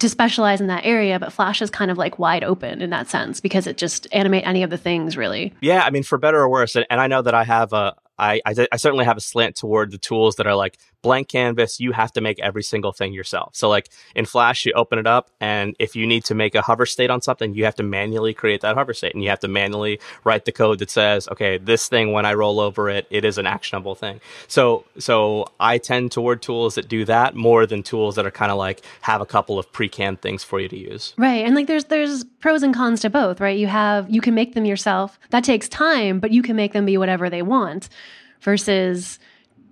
to 0.00 0.08
specialize 0.08 0.60
in 0.60 0.66
that 0.66 0.84
area, 0.84 1.18
but 1.18 1.32
Flash 1.32 1.62
is 1.62 1.70
kind 1.70 1.90
of 1.90 1.98
like 1.98 2.18
wide 2.18 2.42
open 2.42 2.82
in 2.82 2.90
that 2.90 3.08
sense 3.08 3.40
because 3.40 3.66
it 3.66 3.76
just 3.76 4.06
animate 4.12 4.46
any 4.46 4.62
of 4.62 4.70
the 4.70 4.78
things 4.78 5.16
really. 5.16 5.54
Yeah, 5.60 5.82
I 5.84 5.90
mean, 5.90 6.02
for 6.02 6.18
better 6.18 6.40
or 6.40 6.48
worse, 6.48 6.74
and, 6.74 6.86
and 6.90 7.00
I 7.00 7.06
know 7.06 7.22
that 7.22 7.34
I 7.34 7.44
have 7.44 7.72
a 7.72 7.94
I, 8.18 8.42
I, 8.44 8.66
I, 8.70 8.76
certainly 8.76 9.06
have 9.06 9.16
a 9.16 9.20
slant 9.20 9.56
toward 9.56 9.92
the 9.92 9.96
tools 9.96 10.36
that 10.36 10.46
are 10.46 10.54
like 10.54 10.76
blank 11.02 11.28
canvas. 11.28 11.80
You 11.80 11.92
have 11.92 12.12
to 12.12 12.20
make 12.20 12.38
every 12.40 12.62
single 12.62 12.92
thing 12.92 13.12
yourself. 13.12 13.54
So 13.54 13.68
like 13.68 13.88
in 14.14 14.24
Flash, 14.24 14.66
you 14.66 14.72
open 14.74 14.98
it 14.98 15.06
up 15.06 15.30
and 15.40 15.74
if 15.78 15.96
you 15.96 16.06
need 16.06 16.24
to 16.24 16.34
make 16.34 16.54
a 16.54 16.62
hover 16.62 16.86
state 16.86 17.10
on 17.10 17.22
something, 17.22 17.54
you 17.54 17.64
have 17.64 17.74
to 17.76 17.82
manually 17.82 18.34
create 18.34 18.60
that 18.60 18.76
hover 18.76 18.94
state 18.94 19.14
and 19.14 19.22
you 19.22 19.30
have 19.30 19.40
to 19.40 19.48
manually 19.48 20.00
write 20.24 20.44
the 20.44 20.52
code 20.52 20.78
that 20.80 20.90
says, 20.90 21.28
okay, 21.28 21.58
this 21.58 21.88
thing, 21.88 22.12
when 22.12 22.26
I 22.26 22.34
roll 22.34 22.60
over 22.60 22.88
it, 22.88 23.06
it 23.10 23.24
is 23.24 23.38
an 23.38 23.46
actionable 23.46 23.94
thing. 23.94 24.20
So, 24.48 24.84
so 24.98 25.46
I 25.58 25.78
tend 25.78 26.12
toward 26.12 26.42
tools 26.42 26.74
that 26.74 26.88
do 26.88 27.04
that 27.06 27.34
more 27.34 27.66
than 27.66 27.82
tools 27.82 28.16
that 28.16 28.26
are 28.26 28.30
kind 28.30 28.50
of 28.52 28.58
like 28.58 28.82
have 29.02 29.20
a 29.20 29.26
couple 29.26 29.58
of 29.58 29.70
pre-canned 29.72 30.20
things 30.20 30.44
for 30.44 30.60
you 30.60 30.68
to 30.68 30.76
use. 30.76 31.14
Right. 31.16 31.44
And 31.44 31.54
like 31.54 31.66
there's, 31.66 31.84
there's 31.86 32.24
pros 32.24 32.62
and 32.62 32.74
cons 32.74 33.00
to 33.00 33.10
both, 33.10 33.40
right? 33.40 33.58
You 33.58 33.66
have, 33.66 34.10
you 34.10 34.20
can 34.20 34.34
make 34.34 34.54
them 34.54 34.64
yourself. 34.64 35.18
That 35.30 35.44
takes 35.44 35.68
time, 35.68 36.20
but 36.20 36.30
you 36.30 36.42
can 36.42 36.56
make 36.56 36.72
them 36.72 36.86
be 36.86 36.98
whatever 36.98 37.30
they 37.30 37.42
want 37.42 37.88
versus 38.40 39.18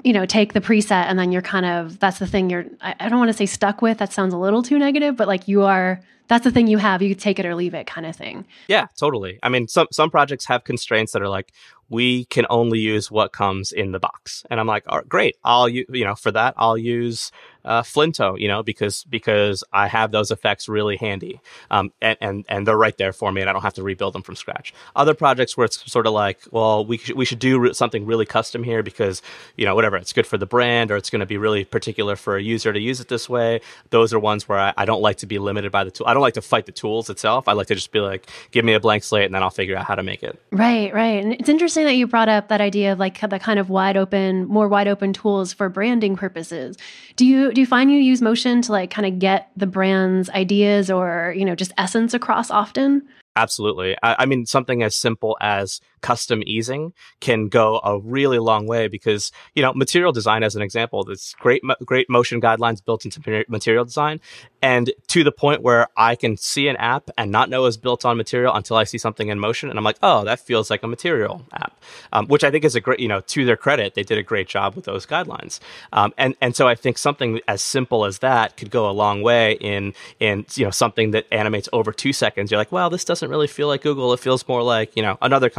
you 0.04 0.12
know 0.12 0.26
take 0.26 0.52
the 0.52 0.60
preset 0.60 1.04
and 1.04 1.18
then 1.18 1.32
you're 1.32 1.42
kind 1.42 1.66
of 1.66 1.98
that's 1.98 2.18
the 2.18 2.26
thing 2.26 2.50
you're 2.50 2.66
I, 2.80 2.94
I 3.00 3.08
don't 3.08 3.18
want 3.18 3.30
to 3.30 3.36
say 3.36 3.46
stuck 3.46 3.82
with 3.82 3.98
that 3.98 4.12
sounds 4.12 4.32
a 4.32 4.38
little 4.38 4.62
too 4.62 4.78
negative 4.78 5.16
but 5.16 5.26
like 5.28 5.48
you 5.48 5.62
are 5.62 6.00
that's 6.28 6.44
the 6.44 6.50
thing 6.50 6.66
you 6.66 6.78
have 6.78 7.02
you 7.02 7.14
take 7.14 7.38
it 7.38 7.46
or 7.46 7.54
leave 7.54 7.74
it 7.74 7.86
kind 7.86 8.06
of 8.06 8.14
thing. 8.14 8.44
Yeah 8.68 8.86
totally. 8.96 9.38
I 9.42 9.48
mean 9.48 9.66
some 9.66 9.88
some 9.90 10.10
projects 10.10 10.44
have 10.46 10.64
constraints 10.64 11.12
that 11.12 11.22
are 11.22 11.28
like 11.28 11.52
we 11.88 12.26
can 12.26 12.44
only 12.50 12.78
use 12.78 13.10
what 13.10 13.32
comes 13.32 13.72
in 13.72 13.92
the 13.92 13.98
box. 13.98 14.44
And 14.50 14.60
i'm 14.60 14.66
like 14.66 14.84
all 14.88 14.98
right, 14.98 15.08
great. 15.08 15.36
I'll 15.42 15.68
you 15.68 15.84
you 15.88 16.04
know 16.04 16.14
for 16.14 16.30
that 16.32 16.54
i'll 16.56 16.78
use 16.78 17.32
uh, 17.68 17.82
Flinto, 17.82 18.40
you 18.40 18.48
know, 18.48 18.62
because 18.62 19.04
because 19.04 19.62
I 19.74 19.88
have 19.88 20.10
those 20.10 20.30
effects 20.30 20.70
really 20.70 20.96
handy, 20.96 21.40
um, 21.70 21.92
and 22.00 22.16
and 22.20 22.44
and 22.48 22.66
they're 22.66 22.78
right 22.78 22.96
there 22.96 23.12
for 23.12 23.30
me, 23.30 23.42
and 23.42 23.50
I 23.50 23.52
don't 23.52 23.62
have 23.62 23.74
to 23.74 23.82
rebuild 23.82 24.14
them 24.14 24.22
from 24.22 24.36
scratch. 24.36 24.72
Other 24.96 25.12
projects 25.12 25.54
where 25.54 25.66
it's 25.66 25.90
sort 25.90 26.06
of 26.06 26.14
like, 26.14 26.40
well, 26.50 26.84
we 26.86 26.98
we 27.14 27.26
should 27.26 27.38
do 27.38 27.58
re- 27.58 27.74
something 27.74 28.06
really 28.06 28.24
custom 28.24 28.64
here 28.64 28.82
because 28.82 29.20
you 29.56 29.66
know 29.66 29.74
whatever 29.74 29.98
it's 29.98 30.14
good 30.14 30.26
for 30.26 30.38
the 30.38 30.46
brand 30.46 30.90
or 30.90 30.96
it's 30.96 31.10
going 31.10 31.20
to 31.20 31.26
be 31.26 31.36
really 31.36 31.62
particular 31.62 32.16
for 32.16 32.38
a 32.38 32.42
user 32.42 32.72
to 32.72 32.80
use 32.80 33.00
it 33.00 33.08
this 33.08 33.28
way. 33.28 33.60
Those 33.90 34.14
are 34.14 34.18
ones 34.18 34.48
where 34.48 34.58
I, 34.58 34.72
I 34.78 34.84
don't 34.86 35.02
like 35.02 35.18
to 35.18 35.26
be 35.26 35.38
limited 35.38 35.70
by 35.70 35.84
the 35.84 35.90
tool. 35.90 36.06
I 36.06 36.14
don't 36.14 36.22
like 36.22 36.34
to 36.34 36.42
fight 36.42 36.64
the 36.64 36.72
tools 36.72 37.10
itself. 37.10 37.48
I 37.48 37.52
like 37.52 37.66
to 37.66 37.74
just 37.74 37.92
be 37.92 38.00
like, 38.00 38.30
give 38.50 38.64
me 38.64 38.72
a 38.72 38.80
blank 38.80 39.04
slate, 39.04 39.26
and 39.26 39.34
then 39.34 39.42
I'll 39.42 39.50
figure 39.50 39.76
out 39.76 39.84
how 39.84 39.94
to 39.94 40.02
make 40.02 40.22
it. 40.22 40.40
Right, 40.50 40.92
right, 40.94 41.22
and 41.22 41.34
it's 41.34 41.50
interesting 41.50 41.84
that 41.84 41.96
you 41.96 42.06
brought 42.06 42.30
up 42.30 42.48
that 42.48 42.62
idea 42.62 42.94
of 42.94 42.98
like 42.98 43.20
the 43.20 43.38
kind 43.38 43.58
of 43.58 43.68
wide 43.68 43.98
open, 43.98 44.46
more 44.46 44.68
wide 44.68 44.88
open 44.88 45.12
tools 45.12 45.52
for 45.52 45.68
branding 45.68 46.16
purposes. 46.16 46.78
Do 47.16 47.26
you 47.26 47.52
do 47.58 47.60
you 47.60 47.66
find 47.66 47.90
you 47.90 47.98
use 47.98 48.22
motion 48.22 48.62
to 48.62 48.70
like 48.70 48.88
kind 48.88 49.04
of 49.04 49.18
get 49.18 49.50
the 49.56 49.66
brand's 49.66 50.30
ideas 50.30 50.92
or 50.92 51.34
you 51.36 51.44
know 51.44 51.56
just 51.56 51.72
essence 51.76 52.14
across 52.14 52.52
often? 52.52 53.02
Absolutely. 53.34 53.96
I, 54.00 54.14
I 54.20 54.26
mean 54.26 54.46
something 54.46 54.84
as 54.84 54.94
simple 54.94 55.36
as 55.40 55.80
custom 56.00 56.42
easing 56.46 56.92
can 57.20 57.48
go 57.48 57.80
a 57.84 57.98
really 57.98 58.38
long 58.38 58.66
way 58.66 58.88
because 58.88 59.32
you 59.54 59.62
know 59.62 59.72
material 59.74 60.12
design 60.12 60.42
as 60.42 60.56
an 60.56 60.62
example 60.62 61.04
there's 61.04 61.34
great 61.38 61.62
great 61.84 62.08
motion 62.08 62.40
guidelines 62.40 62.84
built 62.84 63.04
into 63.04 63.44
material 63.48 63.84
design. 63.84 64.20
And 64.60 64.90
to 65.08 65.22
the 65.22 65.32
point 65.32 65.62
where 65.62 65.88
i 65.96 66.14
can 66.16 66.36
see 66.36 66.68
an 66.68 66.76
app 66.76 67.10
and 67.16 67.30
not 67.30 67.48
know 67.48 67.64
it's 67.66 67.76
built 67.76 68.04
on 68.04 68.16
material 68.16 68.54
until 68.54 68.76
i 68.76 68.84
see 68.84 68.98
something 68.98 69.28
in 69.28 69.38
motion 69.38 69.70
and 69.70 69.78
i'm 69.78 69.84
like 69.84 69.98
oh 70.02 70.24
that 70.24 70.40
feels 70.40 70.70
like 70.70 70.82
a 70.82 70.88
material 70.88 71.44
app 71.52 71.80
um, 72.12 72.26
which 72.26 72.44
i 72.44 72.50
think 72.50 72.64
is 72.64 72.74
a 72.74 72.80
great 72.80 73.00
you 73.00 73.08
know 73.08 73.20
to 73.20 73.44
their 73.44 73.56
credit 73.56 73.94
they 73.94 74.02
did 74.02 74.18
a 74.18 74.22
great 74.22 74.48
job 74.48 74.74
with 74.74 74.84
those 74.84 75.06
guidelines. 75.06 75.60
Um, 75.92 76.12
and 76.18 76.34
and 76.40 76.56
so 76.56 76.66
i 76.66 76.74
think 76.74 76.98
something 76.98 77.40
as 77.46 77.62
simple 77.62 78.04
as 78.04 78.18
that 78.18 78.56
could 78.56 78.70
go 78.70 78.88
a 78.88 78.92
long 78.92 79.22
way 79.22 79.52
in 79.60 79.94
in 80.20 80.44
you 80.54 80.64
know 80.64 80.70
something 80.70 81.12
that 81.12 81.26
animates 81.32 81.68
over 81.72 81.92
two 81.92 82.12
seconds. 82.12 82.50
You're 82.50 82.58
like 82.58 82.72
well 82.72 82.90
this 82.90 83.04
doesn't 83.04 83.28
really 83.28 83.46
feel 83.46 83.68
like 83.68 83.82
google. 83.82 84.12
It 84.12 84.20
feels 84.20 84.46
more 84.48 84.62
like 84.62 84.96
you 84.96 85.02
know 85.02 85.18
another 85.22 85.50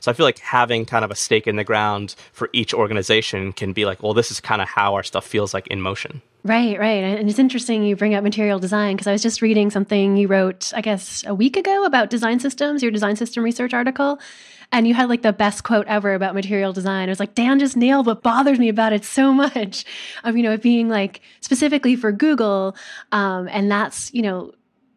so 0.00 0.10
I 0.10 0.14
feel 0.14 0.26
like 0.26 0.38
having 0.38 0.84
kind 0.84 1.04
of 1.04 1.10
a 1.10 1.14
stake 1.14 1.46
in 1.46 1.56
the 1.56 1.64
ground 1.64 2.14
for 2.32 2.48
each 2.52 2.74
organization 2.74 3.52
can 3.52 3.72
be 3.72 3.84
like, 3.84 4.02
well, 4.02 4.14
this 4.14 4.30
is 4.30 4.40
kind 4.40 4.62
of 4.62 4.68
how 4.68 4.94
our 4.94 5.02
stuff 5.02 5.26
feels 5.26 5.54
like 5.54 5.66
in 5.68 5.80
motion. 5.80 6.22
Right, 6.44 6.76
right. 6.78 7.04
And 7.04 7.30
it's 7.30 7.38
interesting 7.38 7.84
you 7.84 7.94
bring 7.94 8.14
up 8.14 8.24
material 8.24 8.58
design 8.58 8.96
because 8.96 9.06
I 9.06 9.12
was 9.12 9.22
just 9.22 9.42
reading 9.42 9.70
something 9.70 10.16
you 10.16 10.26
wrote, 10.26 10.72
I 10.74 10.80
guess, 10.80 11.22
a 11.24 11.34
week 11.34 11.56
ago 11.56 11.84
about 11.84 12.10
design 12.10 12.40
systems, 12.40 12.82
your 12.82 12.90
design 12.90 13.14
system 13.14 13.44
research 13.44 13.72
article. 13.72 14.18
And 14.72 14.88
you 14.88 14.94
had 14.94 15.08
like 15.08 15.22
the 15.22 15.32
best 15.32 15.62
quote 15.62 15.86
ever 15.86 16.14
about 16.14 16.34
material 16.34 16.72
design. 16.72 17.08
It 17.08 17.12
was 17.12 17.20
like, 17.20 17.34
Dan 17.36 17.60
just 17.60 17.76
nailed 17.76 18.06
what 18.06 18.22
bothers 18.22 18.58
me 18.58 18.68
about 18.68 18.92
it 18.92 19.04
so 19.04 19.32
much. 19.32 19.84
Of, 20.24 20.36
you 20.36 20.42
know, 20.42 20.52
it 20.52 20.62
being 20.62 20.88
like 20.88 21.20
specifically 21.40 21.96
for 21.96 22.12
Google. 22.12 22.76
Um, 23.10 23.48
and 23.48 23.70
that's, 23.70 24.12
you 24.14 24.22
know, 24.22 24.52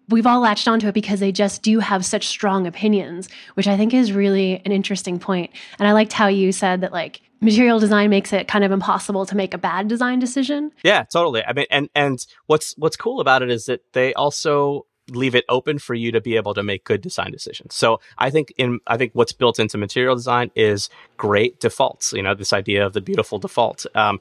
we've 0.10 0.28
all 0.28 0.40
latched 0.40 0.68
onto 0.68 0.88
it 0.88 0.94
because 0.94 1.20
they 1.20 1.32
just 1.32 1.62
do 1.62 1.80
have 1.80 2.06
such 2.06 2.28
strong 2.28 2.68
opinions, 2.68 3.30
which 3.56 3.68
I 3.68 3.78
think 3.78 3.94
is 3.94 4.12
really 4.12 4.62
an 4.66 4.72
interesting 4.72 5.20
point. 5.20 5.52
And 5.80 5.88
I 5.88 5.92
liked 5.94 6.14
how 6.14 6.28
you 6.28 6.52
said 6.52 6.82
that 6.82 6.92
like 6.92 7.22
material 7.42 7.80
design 7.80 8.10
makes 8.10 8.34
it 8.34 8.48
kind 8.48 8.64
of 8.64 8.72
impossible 8.72 9.26
to 9.26 9.36
make 9.36 9.54
a 9.54 9.58
bad 9.58 9.88
design 9.88 10.20
decision. 10.20 10.72
Yeah, 10.84 11.04
totally. 11.04 11.44
I 11.44 11.54
mean, 11.54 11.66
and 11.70 11.90
and 11.96 12.26
what's 12.48 12.76
what's 12.78 12.96
cool 12.96 13.20
about 13.20 13.42
it 13.42 13.50
is 13.50 13.66
that 13.66 13.82
they 13.94 14.14
also 14.14 14.86
leave 15.12 15.36
it 15.36 15.46
open 15.50 15.78
for 15.78 15.94
you 15.94 16.12
to 16.12 16.20
be 16.20 16.36
able 16.36 16.54
to 16.56 16.64
make 16.64 16.84
good 16.84 17.02
design 17.02 17.32
decisions. 17.32 17.76
So 17.76 18.00
I 18.18 18.30
think 18.30 18.54
in 18.58 18.80
I 18.88 18.98
think 18.98 19.12
what's 19.14 19.34
built 19.34 19.60
into 19.60 19.78
material 19.78 20.16
design 20.16 20.52
is 20.56 20.90
great 21.18 21.60
defaults. 21.60 22.14
You 22.14 22.24
know, 22.24 22.34
this 22.34 22.54
idea 22.54 22.86
of 22.86 22.94
the 22.94 23.02
beautiful 23.02 23.40
default. 23.40 23.86
Um, 23.96 24.20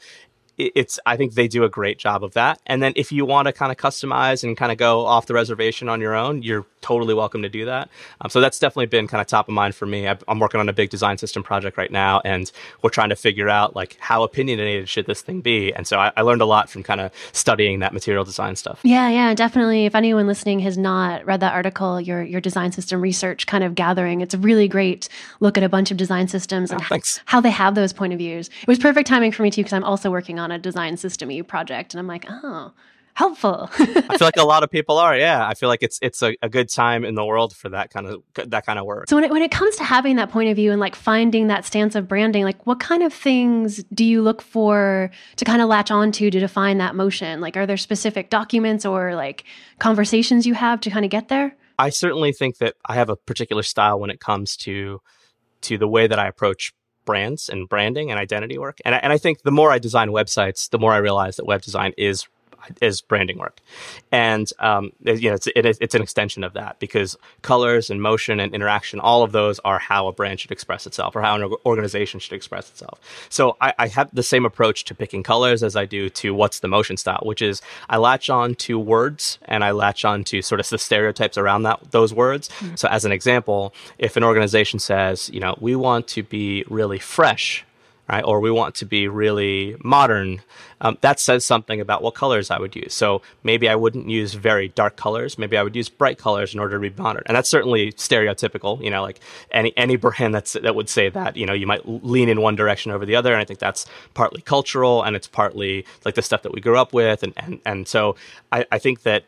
it's 0.58 0.98
I 1.06 1.16
think 1.16 1.34
they 1.34 1.48
do 1.48 1.64
a 1.64 1.68
great 1.68 1.98
job 1.98 2.22
of 2.22 2.34
that. 2.34 2.60
And 2.66 2.82
then 2.82 2.92
if 2.96 3.10
you 3.12 3.24
want 3.24 3.46
to 3.46 3.52
kind 3.52 3.72
of 3.72 3.78
customize 3.78 4.44
and 4.44 4.56
kind 4.56 4.70
of 4.70 4.78
go 4.78 5.04
off 5.06 5.26
the 5.26 5.34
reservation 5.34 5.88
on 5.88 6.00
your 6.00 6.14
own, 6.14 6.42
you're 6.42 6.66
totally 6.80 7.14
welcome 7.14 7.42
to 7.42 7.48
do 7.48 7.64
that. 7.64 7.88
Um, 8.20 8.30
so 8.30 8.40
that's 8.40 8.58
definitely 8.58 8.86
been 8.86 9.08
kind 9.08 9.20
of 9.20 9.26
top 9.26 9.48
of 9.48 9.54
mind 9.54 9.74
for 9.74 9.86
me. 9.86 10.06
i 10.06 10.16
am 10.28 10.38
working 10.38 10.60
on 10.60 10.68
a 10.68 10.72
big 10.72 10.90
design 10.90 11.16
system 11.16 11.42
project 11.42 11.78
right 11.78 11.90
now, 11.90 12.20
and 12.24 12.52
we're 12.82 12.90
trying 12.90 13.08
to 13.08 13.16
figure 13.16 13.48
out 13.48 13.74
like 13.74 13.96
how 14.00 14.22
opinionated 14.22 14.88
should 14.88 15.06
this 15.06 15.22
thing 15.22 15.40
be. 15.40 15.72
And 15.72 15.86
so 15.86 15.98
I, 15.98 16.12
I 16.16 16.20
learned 16.20 16.42
a 16.42 16.46
lot 16.46 16.68
from 16.68 16.82
kind 16.82 17.00
of 17.00 17.10
studying 17.32 17.78
that 17.80 17.94
material 17.94 18.24
design 18.24 18.54
stuff. 18.56 18.80
Yeah, 18.82 19.08
yeah, 19.08 19.34
definitely. 19.34 19.86
If 19.86 19.94
anyone 19.94 20.26
listening 20.26 20.60
has 20.60 20.76
not 20.76 21.24
read 21.24 21.40
that 21.40 21.54
article, 21.54 22.00
your 22.00 22.22
your 22.22 22.40
design 22.40 22.70
system 22.70 23.00
research 23.00 23.46
kind 23.46 23.64
of 23.64 23.74
gathering, 23.74 24.20
it's 24.20 24.34
a 24.34 24.38
really 24.38 24.68
great 24.68 25.08
look 25.40 25.56
at 25.56 25.64
a 25.64 25.68
bunch 25.68 25.90
of 25.90 25.96
design 25.96 26.28
systems 26.28 26.70
and 26.70 26.82
oh, 26.90 26.98
how 27.24 27.40
they 27.40 27.50
have 27.50 27.74
those 27.74 27.92
point 27.92 28.12
of 28.12 28.18
views. 28.18 28.50
It 28.60 28.68
was 28.68 28.78
perfect 28.78 29.08
timing 29.08 29.32
for 29.32 29.42
me 29.42 29.50
too 29.50 29.62
because 29.62 29.72
I'm 29.72 29.84
also 29.84 30.10
working 30.10 30.38
on 30.38 30.43
on 30.44 30.52
a 30.52 30.58
design 30.58 30.96
system 30.96 31.30
e 31.30 31.42
project. 31.42 31.94
And 31.94 31.98
I'm 31.98 32.06
like, 32.06 32.26
oh, 32.28 32.72
helpful. 33.14 33.70
I 33.78 34.18
feel 34.18 34.26
like 34.26 34.36
a 34.36 34.44
lot 34.44 34.62
of 34.62 34.70
people 34.70 34.98
are. 34.98 35.16
Yeah, 35.16 35.46
I 35.46 35.54
feel 35.54 35.68
like 35.68 35.82
it's 35.82 35.98
it's 36.02 36.22
a, 36.22 36.36
a, 36.42 36.48
good 36.48 36.68
time 36.68 37.04
in 37.04 37.14
the 37.14 37.24
world 37.24 37.56
for 37.56 37.68
that 37.70 37.90
kind 37.90 38.06
of 38.06 38.22
that 38.34 38.66
kind 38.66 38.78
of 38.78 38.84
work. 38.84 39.08
So 39.08 39.16
when 39.16 39.24
it 39.24 39.30
when 39.30 39.42
it 39.42 39.50
comes 39.50 39.76
to 39.76 39.84
having 39.84 40.16
that 40.16 40.30
point 40.30 40.50
of 40.50 40.56
view 40.56 40.70
and 40.70 40.80
like 40.80 40.94
finding 40.94 41.46
that 41.46 41.64
stance 41.64 41.94
of 41.94 42.06
branding, 42.06 42.44
like 42.44 42.66
what 42.66 42.80
kind 42.80 43.02
of 43.02 43.12
things 43.12 43.82
do 43.94 44.04
you 44.04 44.20
look 44.20 44.42
for 44.42 45.10
to 45.36 45.44
kind 45.44 45.62
of 45.62 45.68
latch 45.68 45.90
onto 45.90 46.30
to 46.30 46.40
define 46.40 46.78
that 46.78 46.94
motion? 46.94 47.40
Like, 47.40 47.56
are 47.56 47.66
there 47.66 47.76
specific 47.76 48.30
documents 48.30 48.84
or 48.84 49.14
like 49.14 49.44
conversations 49.78 50.46
you 50.46 50.54
have 50.54 50.80
to 50.80 50.90
kind 50.90 51.04
of 51.04 51.10
get 51.10 51.28
there? 51.28 51.56
I 51.78 51.90
certainly 51.90 52.32
think 52.32 52.58
that 52.58 52.74
I 52.86 52.94
have 52.94 53.08
a 53.08 53.16
particular 53.16 53.62
style 53.62 53.98
when 53.98 54.10
it 54.10 54.20
comes 54.20 54.56
to 54.58 55.00
to 55.62 55.78
the 55.78 55.88
way 55.88 56.06
that 56.06 56.18
I 56.18 56.28
approach 56.28 56.72
brands 57.04 57.48
and 57.48 57.68
branding 57.68 58.10
and 58.10 58.18
identity 58.18 58.58
work. 58.58 58.78
And 58.84 58.94
I, 58.94 58.98
and 58.98 59.12
I 59.12 59.18
think 59.18 59.42
the 59.42 59.50
more 59.50 59.70
I 59.70 59.78
design 59.78 60.08
websites, 60.10 60.70
the 60.70 60.78
more 60.78 60.92
I 60.92 60.98
realize 60.98 61.36
that 61.36 61.46
web 61.46 61.62
design 61.62 61.92
is 61.96 62.26
is 62.80 63.00
branding 63.00 63.38
work, 63.38 63.60
and 64.12 64.50
um, 64.58 64.92
you 65.04 65.28
know 65.28 65.34
it's 65.34 65.46
it, 65.48 65.66
it's 65.66 65.94
an 65.94 66.02
extension 66.02 66.44
of 66.44 66.52
that 66.54 66.78
because 66.78 67.16
colors 67.42 67.90
and 67.90 68.00
motion 68.00 68.40
and 68.40 68.54
interaction, 68.54 69.00
all 69.00 69.22
of 69.22 69.32
those 69.32 69.58
are 69.60 69.78
how 69.78 70.06
a 70.06 70.12
brand 70.12 70.40
should 70.40 70.50
express 70.50 70.86
itself 70.86 71.16
or 71.16 71.22
how 71.22 71.34
an 71.36 71.54
organization 71.66 72.20
should 72.20 72.32
express 72.32 72.70
itself. 72.70 73.00
So 73.28 73.56
I, 73.60 73.74
I 73.78 73.88
have 73.88 74.10
the 74.12 74.22
same 74.22 74.44
approach 74.44 74.84
to 74.84 74.94
picking 74.94 75.22
colors 75.22 75.62
as 75.62 75.76
I 75.76 75.84
do 75.84 76.08
to 76.10 76.34
what's 76.34 76.60
the 76.60 76.68
motion 76.68 76.96
style, 76.96 77.22
which 77.22 77.42
is 77.42 77.62
I 77.88 77.96
latch 77.96 78.30
on 78.30 78.54
to 78.56 78.78
words 78.78 79.38
and 79.44 79.64
I 79.64 79.70
latch 79.72 80.04
on 80.04 80.24
to 80.24 80.42
sort 80.42 80.60
of 80.60 80.68
the 80.68 80.78
stereotypes 80.78 81.38
around 81.38 81.62
that 81.62 81.90
those 81.90 82.12
words. 82.14 82.48
Mm-hmm. 82.48 82.76
So 82.76 82.88
as 82.88 83.04
an 83.04 83.12
example, 83.12 83.74
if 83.98 84.16
an 84.16 84.24
organization 84.24 84.78
says, 84.78 85.30
you 85.30 85.40
know, 85.40 85.56
we 85.60 85.76
want 85.76 86.08
to 86.08 86.22
be 86.22 86.64
really 86.68 86.98
fresh 86.98 87.64
right? 88.08 88.24
Or 88.24 88.40
we 88.40 88.50
want 88.50 88.74
to 88.76 88.86
be 88.86 89.08
really 89.08 89.76
modern. 89.82 90.42
Um, 90.80 90.98
that 91.00 91.18
says 91.18 91.46
something 91.46 91.80
about 91.80 92.02
what 92.02 92.14
colors 92.14 92.50
I 92.50 92.58
would 92.58 92.76
use. 92.76 92.92
So 92.92 93.22
maybe 93.42 93.68
I 93.68 93.74
wouldn't 93.74 94.10
use 94.10 94.34
very 94.34 94.68
dark 94.68 94.96
colors. 94.96 95.38
Maybe 95.38 95.56
I 95.56 95.62
would 95.62 95.74
use 95.74 95.88
bright 95.88 96.18
colors 96.18 96.52
in 96.52 96.60
order 96.60 96.76
to 96.76 96.90
be 96.90 96.94
modern. 97.02 97.22
And 97.26 97.36
that's 97.36 97.48
certainly 97.48 97.92
stereotypical. 97.92 98.82
You 98.82 98.90
know, 98.90 99.02
like 99.02 99.20
any 99.50 99.72
any 99.76 99.96
brand 99.96 100.34
that's 100.34 100.52
that 100.52 100.74
would 100.74 100.88
say 100.88 101.08
that. 101.08 101.36
You 101.36 101.46
know, 101.46 101.54
you 101.54 101.66
might 101.66 101.86
lean 101.86 102.28
in 102.28 102.40
one 102.40 102.56
direction 102.56 102.92
over 102.92 103.06
the 103.06 103.16
other. 103.16 103.32
And 103.32 103.40
I 103.40 103.44
think 103.44 103.60
that's 103.60 103.86
partly 104.12 104.42
cultural, 104.42 105.02
and 105.02 105.16
it's 105.16 105.28
partly 105.28 105.86
like 106.04 106.14
the 106.14 106.22
stuff 106.22 106.42
that 106.42 106.52
we 106.52 106.60
grew 106.60 106.76
up 106.76 106.92
with. 106.92 107.22
And 107.22 107.32
and 107.36 107.60
and 107.64 107.88
so 107.88 108.16
I, 108.52 108.66
I 108.70 108.78
think 108.78 109.02
that 109.02 109.24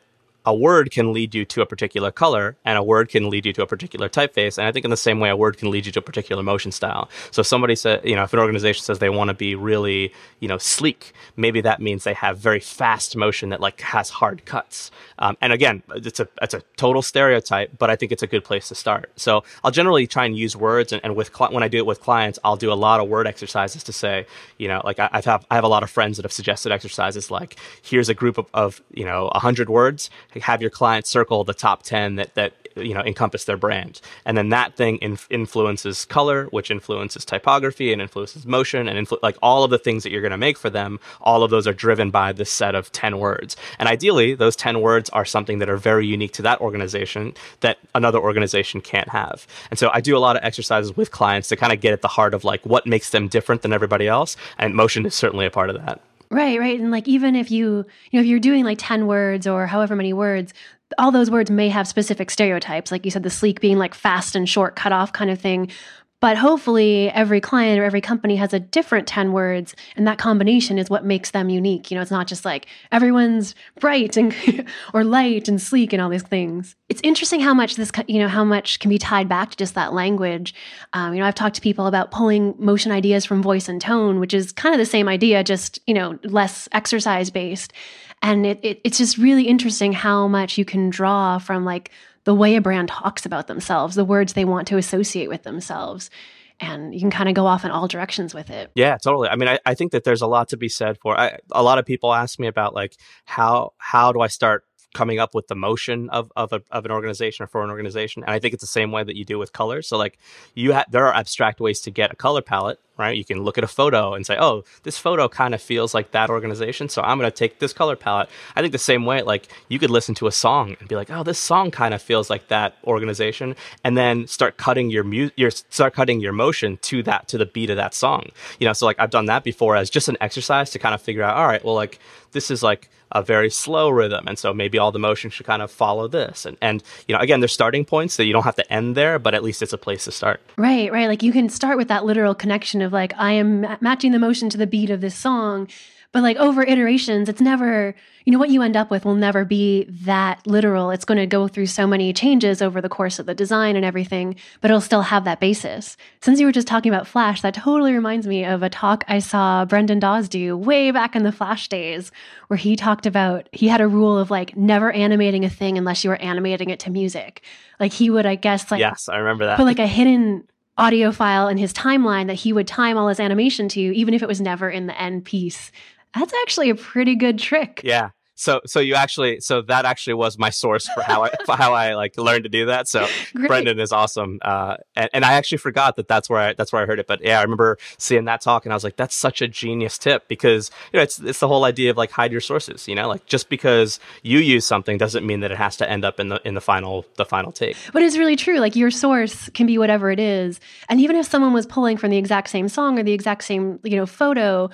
a 0.46 0.54
word 0.54 0.90
can 0.92 1.12
lead 1.12 1.34
you 1.34 1.44
to 1.44 1.60
a 1.60 1.66
particular 1.66 2.10
color 2.12 2.56
and 2.64 2.78
a 2.78 2.82
word 2.82 3.08
can 3.08 3.28
lead 3.28 3.44
you 3.44 3.52
to 3.52 3.62
a 3.62 3.66
particular 3.66 4.08
typeface. 4.08 4.56
And 4.56 4.66
I 4.66 4.72
think 4.72 4.84
in 4.84 4.90
the 4.90 4.96
same 4.96 5.18
way, 5.18 5.28
a 5.28 5.36
word 5.36 5.58
can 5.58 5.70
lead 5.70 5.86
you 5.86 5.92
to 5.92 5.98
a 5.98 6.02
particular 6.02 6.42
motion 6.42 6.70
style. 6.72 7.10
So 7.32 7.40
if 7.40 7.46
somebody 7.46 7.74
said, 7.74 8.02
you 8.04 8.14
know, 8.14 8.22
if 8.22 8.32
an 8.32 8.38
organization 8.38 8.84
says 8.84 9.00
they 9.00 9.10
want 9.10 9.28
to 9.28 9.34
be 9.34 9.56
really, 9.56 10.12
you 10.40 10.48
know, 10.48 10.58
sleek, 10.58 11.12
maybe 11.36 11.60
that 11.62 11.80
means 11.80 12.04
they 12.04 12.14
have 12.14 12.38
very 12.38 12.60
fast 12.60 13.16
motion 13.16 13.48
that 13.48 13.60
like 13.60 13.80
has 13.80 14.08
hard 14.08 14.44
cuts. 14.44 14.90
Um, 15.18 15.36
and 15.40 15.52
again, 15.52 15.82
it's 15.96 16.20
a, 16.20 16.28
it's 16.40 16.54
a 16.54 16.62
total 16.76 17.02
stereotype, 17.02 17.76
but 17.76 17.90
I 17.90 17.96
think 17.96 18.12
it's 18.12 18.22
a 18.22 18.26
good 18.28 18.44
place 18.44 18.68
to 18.68 18.74
start. 18.74 19.10
So 19.16 19.42
I'll 19.64 19.72
generally 19.72 20.06
try 20.06 20.24
and 20.26 20.36
use 20.36 20.56
words 20.56 20.92
and, 20.92 21.00
and 21.04 21.16
with, 21.16 21.34
cl- 21.34 21.52
when 21.52 21.64
I 21.64 21.68
do 21.68 21.78
it 21.78 21.86
with 21.86 22.00
clients, 22.00 22.38
I'll 22.44 22.56
do 22.56 22.72
a 22.72 22.74
lot 22.74 23.00
of 23.00 23.08
word 23.08 23.26
exercises 23.26 23.82
to 23.82 23.92
say, 23.92 24.26
you 24.58 24.68
know, 24.68 24.80
like 24.84 25.00
I, 25.00 25.08
I've 25.12 25.24
have, 25.24 25.44
I 25.50 25.56
have 25.56 25.64
a 25.64 25.68
lot 25.68 25.82
of 25.82 25.90
friends 25.90 26.18
that 26.18 26.24
have 26.24 26.32
suggested 26.32 26.70
exercises 26.70 27.30
like, 27.30 27.56
here's 27.82 28.08
a 28.08 28.14
group 28.14 28.38
of, 28.38 28.46
of 28.54 28.80
you 28.92 29.04
know, 29.04 29.28
a 29.28 29.40
hundred 29.40 29.68
words 29.68 30.10
have 30.40 30.60
your 30.60 30.70
client 30.70 31.06
circle 31.06 31.44
the 31.44 31.54
top 31.54 31.82
10 31.82 32.16
that, 32.16 32.34
that 32.34 32.52
you 32.76 32.94
know 32.94 33.00
encompass 33.00 33.44
their 33.44 33.56
brand. 33.56 34.00
And 34.24 34.36
then 34.36 34.50
that 34.50 34.76
thing 34.76 34.98
inf- 35.00 35.26
influences 35.30 36.04
color 36.04 36.46
which 36.46 36.70
influences 36.70 37.24
typography 37.24 37.92
and 37.92 38.02
influences 38.02 38.46
motion 38.46 38.88
and 38.88 39.06
influ- 39.06 39.18
like 39.22 39.36
all 39.42 39.64
of 39.64 39.70
the 39.70 39.78
things 39.78 40.02
that 40.02 40.10
you're 40.10 40.20
going 40.20 40.30
to 40.30 40.36
make 40.36 40.58
for 40.58 40.70
them 40.70 41.00
all 41.20 41.42
of 41.42 41.50
those 41.50 41.66
are 41.66 41.72
driven 41.72 42.10
by 42.10 42.32
this 42.32 42.50
set 42.50 42.74
of 42.74 42.92
10 42.92 43.18
words. 43.18 43.56
And 43.78 43.88
ideally 43.88 44.34
those 44.34 44.56
10 44.56 44.80
words 44.80 45.10
are 45.10 45.24
something 45.24 45.58
that 45.58 45.68
are 45.68 45.76
very 45.76 46.06
unique 46.06 46.32
to 46.34 46.42
that 46.42 46.60
organization 46.60 47.34
that 47.60 47.78
another 47.94 48.18
organization 48.18 48.80
can't 48.80 49.08
have. 49.08 49.46
And 49.70 49.78
so 49.78 49.90
i 49.92 50.00
do 50.00 50.16
a 50.16 50.20
lot 50.20 50.36
of 50.36 50.44
exercises 50.44 50.96
with 50.96 51.10
clients 51.10 51.48
to 51.48 51.56
kind 51.56 51.72
of 51.72 51.80
get 51.80 51.92
at 51.92 52.02
the 52.02 52.08
heart 52.08 52.34
of 52.34 52.44
like 52.44 52.64
what 52.66 52.86
makes 52.86 53.10
them 53.10 53.28
different 53.28 53.62
than 53.62 53.72
everybody 53.72 54.06
else 54.06 54.36
and 54.58 54.74
motion 54.74 55.06
is 55.06 55.14
certainly 55.14 55.46
a 55.46 55.50
part 55.50 55.70
of 55.70 55.76
that 55.76 56.00
Right, 56.30 56.58
right. 56.58 56.78
And 56.78 56.90
like 56.90 57.06
even 57.06 57.36
if 57.36 57.50
you, 57.50 57.84
you 58.10 58.18
know, 58.18 58.20
if 58.20 58.26
you're 58.26 58.40
doing 58.40 58.64
like 58.64 58.78
10 58.80 59.06
words 59.06 59.46
or 59.46 59.66
however 59.66 59.94
many 59.94 60.12
words, 60.12 60.52
all 60.98 61.10
those 61.10 61.30
words 61.30 61.50
may 61.50 61.68
have 61.68 61.86
specific 61.86 62.30
stereotypes. 62.30 62.90
Like 62.90 63.04
you 63.04 63.10
said, 63.10 63.22
the 63.22 63.30
sleek 63.30 63.60
being 63.60 63.78
like 63.78 63.94
fast 63.94 64.36
and 64.36 64.48
short, 64.48 64.76
cut 64.76 64.92
off 64.92 65.12
kind 65.12 65.30
of 65.30 65.40
thing. 65.40 65.70
But 66.18 66.38
hopefully, 66.38 67.10
every 67.10 67.42
client 67.42 67.78
or 67.78 67.84
every 67.84 68.00
company 68.00 68.36
has 68.36 68.54
a 68.54 68.60
different 68.60 69.06
10 69.06 69.32
words, 69.32 69.74
and 69.96 70.06
that 70.06 70.16
combination 70.16 70.78
is 70.78 70.88
what 70.88 71.04
makes 71.04 71.32
them 71.32 71.50
unique. 71.50 71.90
You 71.90 71.94
know, 71.94 72.00
it's 72.00 72.10
not 72.10 72.26
just 72.26 72.44
like 72.44 72.66
everyone's 72.90 73.54
bright 73.80 74.16
and 74.16 74.34
or 74.94 75.04
light 75.04 75.46
and 75.46 75.60
sleek 75.60 75.92
and 75.92 76.00
all 76.00 76.08
these 76.08 76.22
things. 76.22 76.74
It's 76.88 77.02
interesting 77.04 77.40
how 77.40 77.52
much 77.52 77.76
this, 77.76 77.92
you 78.06 78.18
know, 78.18 78.28
how 78.28 78.44
much 78.44 78.78
can 78.78 78.88
be 78.88 78.96
tied 78.96 79.28
back 79.28 79.50
to 79.50 79.56
just 79.58 79.74
that 79.74 79.92
language. 79.92 80.54
Um, 80.94 81.12
you 81.12 81.20
know, 81.20 81.26
I've 81.26 81.34
talked 81.34 81.56
to 81.56 81.60
people 81.60 81.86
about 81.86 82.10
pulling 82.12 82.54
motion 82.58 82.92
ideas 82.92 83.26
from 83.26 83.42
voice 83.42 83.68
and 83.68 83.78
tone, 83.78 84.18
which 84.18 84.32
is 84.32 84.52
kind 84.52 84.74
of 84.74 84.78
the 84.78 84.86
same 84.86 85.08
idea, 85.08 85.44
just, 85.44 85.80
you 85.86 85.92
know, 85.92 86.18
less 86.24 86.66
exercise 86.72 87.28
based. 87.28 87.74
And 88.22 88.46
it, 88.46 88.58
it, 88.62 88.80
it's 88.84 88.96
just 88.96 89.18
really 89.18 89.46
interesting 89.46 89.92
how 89.92 90.26
much 90.28 90.56
you 90.56 90.64
can 90.64 90.88
draw 90.88 91.38
from 91.38 91.66
like 91.66 91.90
the 92.26 92.34
way 92.34 92.56
a 92.56 92.60
brand 92.60 92.88
talks 92.88 93.24
about 93.24 93.46
themselves, 93.46 93.94
the 93.94 94.04
words 94.04 94.32
they 94.32 94.44
want 94.44 94.66
to 94.68 94.76
associate 94.76 95.28
with 95.28 95.44
themselves. 95.44 96.10
And 96.58 96.92
you 96.92 97.00
can 97.00 97.10
kind 97.10 97.28
of 97.28 97.36
go 97.36 97.46
off 97.46 97.64
in 97.64 97.70
all 97.70 97.86
directions 97.86 98.34
with 98.34 98.50
it. 98.50 98.70
Yeah, 98.74 98.96
totally. 98.98 99.28
I 99.28 99.36
mean, 99.36 99.48
I, 99.48 99.60
I 99.64 99.74
think 99.74 99.92
that 99.92 100.02
there's 100.04 100.22
a 100.22 100.26
lot 100.26 100.48
to 100.48 100.56
be 100.56 100.68
said 100.68 100.98
for. 100.98 101.18
I, 101.18 101.38
a 101.52 101.62
lot 101.62 101.78
of 101.78 101.86
people 101.86 102.12
ask 102.12 102.40
me 102.40 102.48
about 102.48 102.74
like 102.74 102.96
how 103.26 103.74
how 103.78 104.12
do 104.12 104.20
I 104.20 104.26
start 104.26 104.64
coming 104.92 105.20
up 105.20 105.34
with 105.34 105.46
the 105.46 105.54
motion 105.54 106.10
of 106.10 106.32
of, 106.34 106.52
a, 106.52 106.62
of 106.70 106.84
an 106.84 106.90
organization 106.90 107.44
or 107.44 107.46
for 107.46 107.62
an 107.62 107.68
organization 107.68 108.22
and 108.22 108.32
i 108.32 108.38
think 108.38 108.54
it's 108.54 108.62
the 108.62 108.66
same 108.66 108.92
way 108.92 109.04
that 109.04 109.14
you 109.14 109.26
do 109.26 109.38
with 109.38 109.52
colors 109.52 109.86
so 109.86 109.98
like 109.98 110.16
you 110.54 110.72
have 110.72 110.86
there 110.90 111.04
are 111.06 111.12
abstract 111.12 111.60
ways 111.60 111.82
to 111.82 111.90
get 111.90 112.10
a 112.10 112.16
color 112.16 112.40
palette 112.40 112.78
right? 112.98 113.16
You 113.16 113.24
can 113.24 113.42
look 113.42 113.58
at 113.58 113.64
a 113.64 113.68
photo 113.68 114.14
and 114.14 114.26
say, 114.26 114.36
oh, 114.38 114.64
this 114.82 114.98
photo 114.98 115.28
kind 115.28 115.54
of 115.54 115.62
feels 115.62 115.94
like 115.94 116.12
that 116.12 116.30
organization. 116.30 116.88
So 116.88 117.02
I'm 117.02 117.18
going 117.18 117.30
to 117.30 117.36
take 117.36 117.58
this 117.58 117.72
color 117.72 117.96
palette. 117.96 118.28
I 118.54 118.60
think 118.60 118.72
the 118.72 118.78
same 118.78 119.04
way, 119.04 119.22
like 119.22 119.48
you 119.68 119.78
could 119.78 119.90
listen 119.90 120.14
to 120.16 120.26
a 120.26 120.32
song 120.32 120.76
and 120.78 120.88
be 120.88 120.96
like, 120.96 121.10
oh, 121.10 121.22
this 121.22 121.38
song 121.38 121.70
kind 121.70 121.94
of 121.94 122.02
feels 122.02 122.30
like 122.30 122.48
that 122.48 122.76
organization. 122.84 123.56
And 123.84 123.96
then 123.96 124.26
start 124.26 124.56
cutting 124.56 124.90
your 124.90 125.04
mu- 125.04 125.30
your, 125.36 125.50
start 125.50 125.94
cutting 125.94 126.20
your 126.20 126.32
motion 126.32 126.78
to 126.82 127.02
that, 127.04 127.28
to 127.28 127.38
the 127.38 127.46
beat 127.46 127.70
of 127.70 127.76
that 127.76 127.94
song. 127.94 128.30
You 128.58 128.66
know, 128.66 128.72
so 128.72 128.86
like 128.86 128.98
I've 128.98 129.10
done 129.10 129.26
that 129.26 129.44
before 129.44 129.76
as 129.76 129.90
just 129.90 130.08
an 130.08 130.16
exercise 130.20 130.70
to 130.70 130.78
kind 130.78 130.94
of 130.94 131.02
figure 131.02 131.22
out, 131.22 131.36
all 131.36 131.46
right, 131.46 131.64
well, 131.64 131.74
like 131.74 131.98
this 132.32 132.50
is 132.50 132.62
like 132.62 132.88
a 133.12 133.22
very 133.22 133.48
slow 133.50 133.88
rhythm. 133.88 134.26
And 134.26 134.36
so 134.36 134.52
maybe 134.52 134.78
all 134.78 134.90
the 134.90 134.98
motion 134.98 135.30
should 135.30 135.46
kind 135.46 135.62
of 135.62 135.70
follow 135.70 136.08
this. 136.08 136.44
And, 136.44 136.56
and, 136.60 136.82
you 137.06 137.14
know, 137.14 137.20
again, 137.20 137.40
there's 137.40 137.52
starting 137.52 137.84
points 137.84 138.14
so 138.14 138.22
you 138.22 138.32
don't 138.32 138.42
have 138.42 138.56
to 138.56 138.72
end 138.72 138.96
there, 138.96 139.20
but 139.20 139.32
at 139.32 139.44
least 139.44 139.62
it's 139.62 139.72
a 139.72 139.78
place 139.78 140.04
to 140.04 140.12
start. 140.12 140.40
Right, 140.56 140.90
right. 140.90 141.06
Like 141.06 141.22
you 141.22 141.32
can 141.32 141.48
start 141.48 141.76
with 141.78 141.86
that 141.86 142.04
literal 142.04 142.34
connection 142.34 142.82
of 142.86 142.92
like 142.92 143.12
I 143.18 143.32
am 143.32 143.66
matching 143.82 144.12
the 144.12 144.18
motion 144.18 144.48
to 144.50 144.56
the 144.56 144.66
beat 144.66 144.88
of 144.88 145.02
this 145.02 145.14
song 145.14 145.68
But 146.16 146.22
like 146.22 146.38
over 146.38 146.62
iterations, 146.62 147.28
it's 147.28 147.42
never, 147.42 147.94
you 148.24 148.32
know, 148.32 148.38
what 148.38 148.48
you 148.48 148.62
end 148.62 148.74
up 148.74 148.90
with 148.90 149.04
will 149.04 149.14
never 149.14 149.44
be 149.44 149.84
that 150.04 150.46
literal. 150.46 150.90
It's 150.90 151.04
going 151.04 151.18
to 151.18 151.26
go 151.26 151.46
through 151.46 151.66
so 151.66 151.86
many 151.86 152.14
changes 152.14 152.62
over 152.62 152.80
the 152.80 152.88
course 152.88 153.18
of 153.18 153.26
the 153.26 153.34
design 153.34 153.76
and 153.76 153.84
everything, 153.84 154.36
but 154.62 154.70
it'll 154.70 154.80
still 154.80 155.02
have 155.02 155.24
that 155.24 155.40
basis. 155.40 155.98
Since 156.22 156.40
you 156.40 156.46
were 156.46 156.52
just 156.52 156.68
talking 156.68 156.90
about 156.90 157.06
Flash, 157.06 157.42
that 157.42 157.52
totally 157.52 157.92
reminds 157.92 158.26
me 158.26 158.46
of 158.46 158.62
a 158.62 158.70
talk 158.70 159.04
I 159.08 159.18
saw 159.18 159.66
Brendan 159.66 159.98
Dawes 159.98 160.26
do 160.26 160.56
way 160.56 160.90
back 160.90 161.14
in 161.14 161.22
the 161.22 161.32
Flash 161.32 161.68
days, 161.68 162.10
where 162.48 162.56
he 162.56 162.76
talked 162.76 163.04
about 163.04 163.50
he 163.52 163.68
had 163.68 163.82
a 163.82 163.88
rule 163.88 164.18
of 164.18 164.30
like 164.30 164.56
never 164.56 164.90
animating 164.92 165.44
a 165.44 165.50
thing 165.50 165.76
unless 165.76 166.02
you 166.02 166.08
were 166.08 166.16
animating 166.16 166.70
it 166.70 166.80
to 166.80 166.90
music. 166.90 167.42
Like 167.78 167.92
he 167.92 168.08
would, 168.08 168.24
I 168.24 168.36
guess, 168.36 168.70
like 168.70 168.80
yes, 168.80 169.10
I 169.10 169.18
remember 169.18 169.44
that. 169.44 169.58
Put 169.58 169.66
like 169.66 169.80
a 169.80 169.86
hidden 169.86 170.44
audio 170.78 171.12
file 171.12 171.48
in 171.48 171.56
his 171.56 171.72
timeline 171.72 172.26
that 172.26 172.34
he 172.34 172.52
would 172.52 172.66
time 172.66 172.96
all 172.96 173.08
his 173.08 173.20
animation 173.20 173.68
to, 173.70 173.80
even 173.80 174.14
if 174.14 174.22
it 174.22 174.28
was 174.28 174.40
never 174.40 174.68
in 174.68 174.86
the 174.86 175.00
end 175.00 175.24
piece. 175.24 175.72
That's 176.14 176.32
actually 176.42 176.70
a 176.70 176.74
pretty 176.74 177.14
good 177.14 177.38
trick. 177.38 177.80
Yeah 177.84 178.10
so 178.36 178.60
so 178.66 178.80
you 178.80 178.94
actually 178.94 179.40
so 179.40 179.62
that 179.62 179.86
actually 179.86 180.14
was 180.14 180.38
my 180.38 180.50
source 180.50 180.86
for 180.86 181.00
how 181.00 181.24
I 181.24 181.30
for 181.46 181.56
how 181.56 181.72
I 181.72 181.94
like 181.94 182.16
learned 182.18 182.44
to 182.44 182.50
do 182.50 182.66
that. 182.66 182.86
So 182.86 183.06
Great. 183.34 183.48
Brendan 183.48 183.80
is 183.80 183.92
awesome, 183.92 184.38
uh, 184.42 184.76
and, 184.94 185.08
and 185.14 185.24
I 185.24 185.32
actually 185.32 185.58
forgot 185.58 185.96
that 185.96 186.06
that's 186.06 186.28
where 186.28 186.40
I 186.40 186.52
that's 186.52 186.72
where 186.72 186.82
I 186.82 186.86
heard 186.86 187.00
it. 187.00 187.06
But 187.06 187.24
yeah, 187.24 187.40
I 187.40 187.42
remember 187.42 187.78
seeing 187.96 188.26
that 188.26 188.42
talk, 188.42 188.66
and 188.66 188.72
I 188.72 188.76
was 188.76 188.84
like, 188.84 188.96
that's 188.96 189.14
such 189.14 189.40
a 189.40 189.48
genius 189.48 189.96
tip 189.96 190.28
because 190.28 190.70
you 190.92 190.98
know 190.98 191.02
it's 191.02 191.18
it's 191.18 191.40
the 191.40 191.48
whole 191.48 191.64
idea 191.64 191.90
of 191.90 191.96
like 191.96 192.10
hide 192.10 192.30
your 192.30 192.42
sources. 192.42 192.86
You 192.86 192.94
know, 192.94 193.08
like 193.08 193.24
just 193.24 193.48
because 193.48 193.98
you 194.22 194.38
use 194.38 194.66
something 194.66 194.98
doesn't 194.98 195.26
mean 195.26 195.40
that 195.40 195.50
it 195.50 195.56
has 195.56 195.78
to 195.78 195.90
end 195.90 196.04
up 196.04 196.20
in 196.20 196.28
the 196.28 196.40
in 196.46 196.54
the 196.54 196.60
final 196.60 197.06
the 197.16 197.24
final 197.24 197.52
take. 197.52 197.76
But 197.94 198.02
it's 198.02 198.18
really 198.18 198.36
true. 198.36 198.58
Like 198.58 198.76
your 198.76 198.90
source 198.90 199.48
can 199.50 199.66
be 199.66 199.78
whatever 199.78 200.10
it 200.10 200.20
is, 200.20 200.60
and 200.90 201.00
even 201.00 201.16
if 201.16 201.24
someone 201.24 201.54
was 201.54 201.64
pulling 201.64 201.96
from 201.96 202.10
the 202.10 202.18
exact 202.18 202.50
same 202.50 202.68
song 202.68 202.98
or 202.98 203.02
the 203.02 203.14
exact 203.14 203.44
same 203.44 203.80
you 203.82 203.96
know 203.96 204.04
photo 204.04 204.68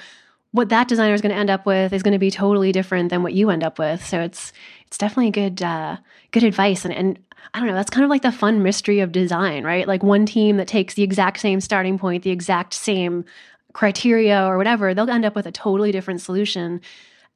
what 0.53 0.69
that 0.69 0.89
designer 0.89 1.15
is 1.15 1.21
going 1.21 1.33
to 1.33 1.39
end 1.39 1.51
up 1.51 1.67
with 1.67 1.93
is 1.93 2.03
going 2.03 2.13
to 2.13 2.19
be 2.19 2.31
totally 2.31 2.73
different 2.73 3.11
than 3.11 3.23
what 3.23 3.33
you 3.33 3.51
end 3.51 3.65
up 3.65 3.79
with. 3.79 4.05
So 4.05 4.21
it's 4.21 4.53
it's 4.87 4.99
definitely 4.99 5.31
good 5.31 5.63
uh, 5.63 5.97
good 6.31 6.45
advice 6.45 6.85
and 6.85 6.95
and 6.95 7.19
I 7.55 7.59
don't 7.59 7.69
know, 7.69 7.75
that's 7.75 7.91
kind 7.91 8.05
of 8.05 8.11
like 8.11 8.23
the 8.23 8.33
fun 8.33 8.63
mystery 8.63 9.01
of 9.01 9.13
design, 9.13 9.65
right? 9.65 9.87
Like 9.87 10.03
one 10.03 10.27
team 10.27 10.57
that 10.57 10.69
takes 10.69 10.95
the 10.95 11.03
exact 11.03 11.41
same 11.41 11.61
starting 11.61 11.99
point, 11.99 12.23
the 12.23 12.31
exact 12.31 12.73
same 12.73 13.25
criteria 13.73 14.45
or 14.47 14.57
whatever, 14.57 14.95
they'll 14.95 15.11
end 15.11 15.25
up 15.25 15.35
with 15.35 15.47
a 15.47 15.53
totally 15.53 15.93
different 15.93 16.21
solution. 16.21 16.81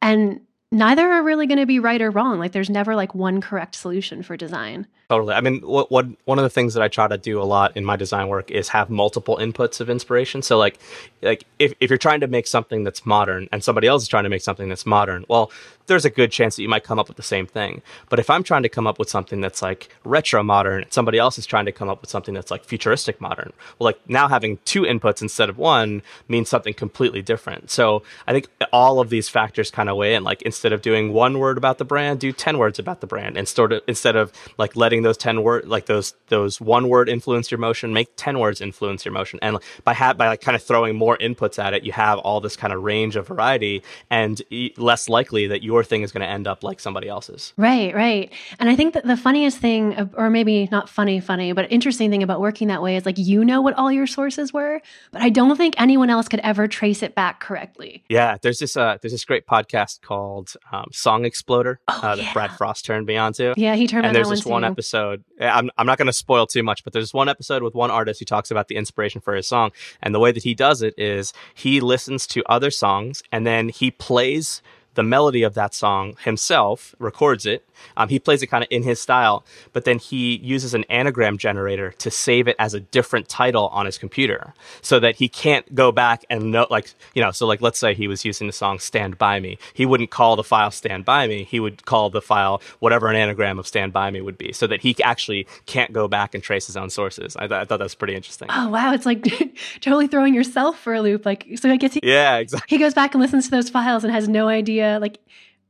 And 0.00 0.40
neither 0.70 1.10
are 1.10 1.22
really 1.22 1.46
going 1.46 1.58
to 1.58 1.66
be 1.66 1.78
right 1.78 2.00
or 2.00 2.10
wrong. 2.10 2.38
Like 2.38 2.52
there's 2.52 2.70
never 2.70 2.94
like 2.94 3.14
one 3.14 3.40
correct 3.40 3.74
solution 3.74 4.22
for 4.22 4.36
design. 4.36 4.86
Totally. 5.08 5.34
I 5.34 5.40
mean, 5.40 5.60
what, 5.60 5.90
what 5.92 6.06
one 6.24 6.38
of 6.38 6.42
the 6.42 6.50
things 6.50 6.74
that 6.74 6.82
I 6.82 6.88
try 6.88 7.06
to 7.06 7.16
do 7.16 7.40
a 7.40 7.44
lot 7.44 7.76
in 7.76 7.84
my 7.84 7.94
design 7.94 8.26
work 8.26 8.50
is 8.50 8.68
have 8.70 8.90
multiple 8.90 9.36
inputs 9.36 9.80
of 9.80 9.88
inspiration. 9.88 10.42
So 10.42 10.58
like 10.58 10.80
like 11.22 11.44
if, 11.60 11.74
if 11.78 11.90
you're 11.90 11.98
trying 11.98 12.20
to 12.20 12.26
make 12.26 12.46
something 12.46 12.82
that's 12.82 13.06
modern 13.06 13.48
and 13.52 13.62
somebody 13.62 13.86
else 13.86 14.02
is 14.02 14.08
trying 14.08 14.24
to 14.24 14.30
make 14.30 14.42
something 14.42 14.68
that's 14.68 14.84
modern, 14.84 15.24
well, 15.28 15.52
there's 15.86 16.04
a 16.04 16.10
good 16.10 16.32
chance 16.32 16.56
that 16.56 16.62
you 16.62 16.68
might 16.68 16.84
come 16.84 16.98
up 16.98 17.08
with 17.08 17.16
the 17.16 17.22
same 17.22 17.46
thing. 17.46 17.82
But 18.08 18.18
if 18.18 18.28
I'm 18.28 18.42
trying 18.42 18.64
to 18.64 18.68
come 18.68 18.86
up 18.86 18.98
with 18.98 19.08
something 19.08 19.40
that's 19.40 19.62
like 19.62 19.88
retro 20.04 20.42
modern, 20.42 20.84
somebody 20.90 21.18
else 21.18 21.38
is 21.38 21.46
trying 21.46 21.66
to 21.66 21.72
come 21.72 21.88
up 21.88 22.00
with 22.00 22.10
something 22.10 22.34
that's 22.34 22.50
like 22.50 22.64
futuristic 22.64 23.20
modern, 23.20 23.52
well, 23.78 23.86
like 23.86 24.00
now 24.08 24.28
having 24.28 24.58
two 24.64 24.82
inputs 24.82 25.22
instead 25.22 25.48
of 25.48 25.58
one 25.58 26.02
means 26.28 26.48
something 26.48 26.74
completely 26.74 27.22
different. 27.22 27.70
So 27.70 28.02
I 28.26 28.32
think 28.32 28.48
all 28.72 29.00
of 29.00 29.10
these 29.10 29.28
factors 29.28 29.70
kind 29.70 29.88
of 29.88 29.96
weigh 29.96 30.14
in. 30.14 30.24
Like 30.24 30.42
instead 30.42 30.72
of 30.72 30.82
doing 30.82 31.12
one 31.12 31.38
word 31.38 31.56
about 31.56 31.78
the 31.78 31.84
brand, 31.84 32.20
do 32.20 32.32
ten 32.32 32.58
words 32.58 32.78
about 32.78 33.00
the 33.00 33.06
brand, 33.06 33.36
and 33.36 33.46
sort 33.46 33.72
of 33.72 33.82
instead 33.86 34.16
of 34.16 34.32
like 34.58 34.74
letting 34.74 34.95
those 35.02 35.16
ten 35.16 35.42
word 35.42 35.66
like 35.66 35.86
those 35.86 36.14
those 36.28 36.60
one 36.60 36.88
word 36.88 37.08
influence 37.08 37.50
your 37.50 37.58
motion, 37.58 37.92
make 37.92 38.08
ten 38.16 38.38
words 38.38 38.60
influence 38.60 39.04
your 39.04 39.12
motion. 39.12 39.38
And 39.42 39.58
by 39.84 39.94
ha- 39.94 40.14
by 40.14 40.28
like 40.28 40.40
kind 40.40 40.54
of 40.54 40.62
throwing 40.62 40.96
more 40.96 41.16
inputs 41.18 41.62
at 41.62 41.74
it, 41.74 41.84
you 41.84 41.92
have 41.92 42.18
all 42.18 42.40
this 42.40 42.56
kind 42.56 42.72
of 42.72 42.82
range 42.82 43.16
of 43.16 43.28
variety, 43.28 43.82
and 44.10 44.40
less 44.76 45.08
likely 45.08 45.46
that 45.46 45.62
your 45.62 45.84
thing 45.84 46.02
is 46.02 46.12
going 46.12 46.22
to 46.22 46.28
end 46.28 46.46
up 46.46 46.62
like 46.62 46.80
somebody 46.80 47.08
else's. 47.08 47.52
Right, 47.56 47.94
right. 47.94 48.32
And 48.58 48.68
I 48.68 48.76
think 48.76 48.94
that 48.94 49.04
the 49.04 49.16
funniest 49.16 49.58
thing, 49.58 50.10
or 50.14 50.30
maybe 50.30 50.68
not 50.70 50.88
funny, 50.88 51.20
funny, 51.20 51.52
but 51.52 51.70
interesting 51.70 52.10
thing 52.10 52.22
about 52.22 52.40
working 52.40 52.68
that 52.68 52.82
way 52.82 52.96
is 52.96 53.06
like 53.06 53.18
you 53.18 53.44
know 53.44 53.60
what 53.60 53.74
all 53.74 53.90
your 53.92 54.06
sources 54.06 54.52
were, 54.52 54.80
but 55.12 55.22
I 55.22 55.30
don't 55.30 55.56
think 55.56 55.74
anyone 55.78 56.10
else 56.10 56.28
could 56.28 56.40
ever 56.40 56.68
trace 56.68 57.02
it 57.02 57.14
back 57.14 57.40
correctly. 57.40 58.04
Yeah, 58.08 58.36
there's 58.40 58.58
this 58.58 58.76
uh, 58.76 58.98
there's 59.00 59.12
this 59.12 59.24
great 59.24 59.46
podcast 59.46 60.02
called 60.02 60.54
um, 60.72 60.86
Song 60.92 61.24
Exploder 61.24 61.80
oh, 61.88 62.00
uh, 62.02 62.16
that 62.16 62.22
yeah. 62.22 62.32
Brad 62.32 62.52
Frost 62.52 62.84
turned 62.84 63.06
me 63.06 63.16
on 63.16 63.32
to. 63.34 63.54
Yeah, 63.56 63.74
he 63.74 63.86
turned. 63.86 64.06
On 64.06 64.10
and 64.10 64.16
there's 64.16 64.28
this 64.28 64.44
one, 64.44 64.62
one 64.62 64.64
episode. 64.64 64.85
Eh, 64.94 65.18
I'm 65.40 65.70
I'm 65.78 65.86
not 65.86 65.98
going 65.98 66.06
to 66.06 66.12
spoil 66.12 66.46
too 66.46 66.62
much, 66.62 66.84
but 66.84 66.92
there's 66.92 67.14
one 67.14 67.28
episode 67.28 67.62
with 67.62 67.74
one 67.74 67.90
artist 67.90 68.20
who 68.20 68.26
talks 68.26 68.50
about 68.50 68.68
the 68.68 68.76
inspiration 68.76 69.20
for 69.20 69.34
his 69.34 69.46
song, 69.46 69.72
and 70.02 70.14
the 70.14 70.20
way 70.20 70.32
that 70.32 70.42
he 70.42 70.54
does 70.54 70.82
it 70.82 70.94
is 70.98 71.32
he 71.54 71.80
listens 71.80 72.26
to 72.28 72.42
other 72.46 72.70
songs 72.70 73.22
and 73.32 73.46
then 73.46 73.68
he 73.68 73.90
plays 73.90 74.62
the 74.96 75.02
melody 75.02 75.42
of 75.42 75.54
that 75.54 75.74
song 75.74 76.16
himself, 76.24 76.94
records 76.98 77.46
it. 77.46 77.64
Um, 77.96 78.08
he 78.08 78.18
plays 78.18 78.42
it 78.42 78.48
kind 78.48 78.64
of 78.64 78.68
in 78.70 78.82
his 78.82 79.00
style, 79.00 79.44
but 79.72 79.84
then 79.84 79.98
he 79.98 80.36
uses 80.38 80.74
an 80.74 80.84
anagram 80.84 81.36
generator 81.38 81.92
to 81.98 82.10
save 82.10 82.48
it 82.48 82.56
as 82.58 82.74
a 82.74 82.80
different 82.80 83.28
title 83.28 83.68
on 83.68 83.86
his 83.86 83.98
computer 83.98 84.54
so 84.80 84.98
that 84.98 85.16
he 85.16 85.28
can't 85.28 85.74
go 85.74 85.92
back 85.92 86.24
and 86.30 86.50
know, 86.50 86.66
like, 86.70 86.92
you 87.14 87.22
know, 87.22 87.30
so 87.30 87.46
like, 87.46 87.60
let's 87.60 87.78
say 87.78 87.94
he 87.94 88.08
was 88.08 88.24
using 88.24 88.46
the 88.46 88.52
song 88.52 88.78
Stand 88.78 89.18
By 89.18 89.38
Me. 89.40 89.58
He 89.74 89.84
wouldn't 89.84 90.10
call 90.10 90.36
the 90.36 90.42
file 90.42 90.70
Stand 90.70 91.04
By 91.04 91.26
Me. 91.26 91.44
He 91.44 91.60
would 91.60 91.84
call 91.84 92.10
the 92.10 92.22
file 92.22 92.62
whatever 92.78 93.08
an 93.08 93.16
anagram 93.16 93.58
of 93.58 93.66
Stand 93.66 93.92
By 93.92 94.10
Me 94.10 94.20
would 94.22 94.38
be 94.38 94.52
so 94.52 94.66
that 94.66 94.80
he 94.80 94.96
actually 95.02 95.46
can't 95.66 95.92
go 95.92 96.08
back 96.08 96.34
and 96.34 96.42
trace 96.42 96.66
his 96.66 96.76
own 96.76 96.88
sources. 96.88 97.36
I, 97.36 97.46
th- 97.46 97.52
I 97.52 97.64
thought 97.66 97.78
that 97.78 97.84
was 97.84 97.94
pretty 97.94 98.14
interesting. 98.14 98.48
Oh, 98.50 98.70
wow. 98.70 98.94
It's 98.94 99.06
like 99.06 99.22
totally 99.80 100.06
throwing 100.06 100.34
yourself 100.34 100.78
for 100.78 100.94
a 100.94 101.02
loop. 101.02 101.26
Like, 101.26 101.46
so 101.56 101.70
I 101.70 101.76
guess 101.76 101.92
he, 101.92 102.00
yeah, 102.02 102.38
exactly. 102.38 102.74
He 102.74 102.78
goes 102.78 102.94
back 102.94 103.14
and 103.14 103.20
listens 103.20 103.44
to 103.46 103.50
those 103.50 103.68
files 103.68 104.02
and 104.02 104.12
has 104.12 104.28
no 104.28 104.48
idea 104.48 104.85
like 105.00 105.18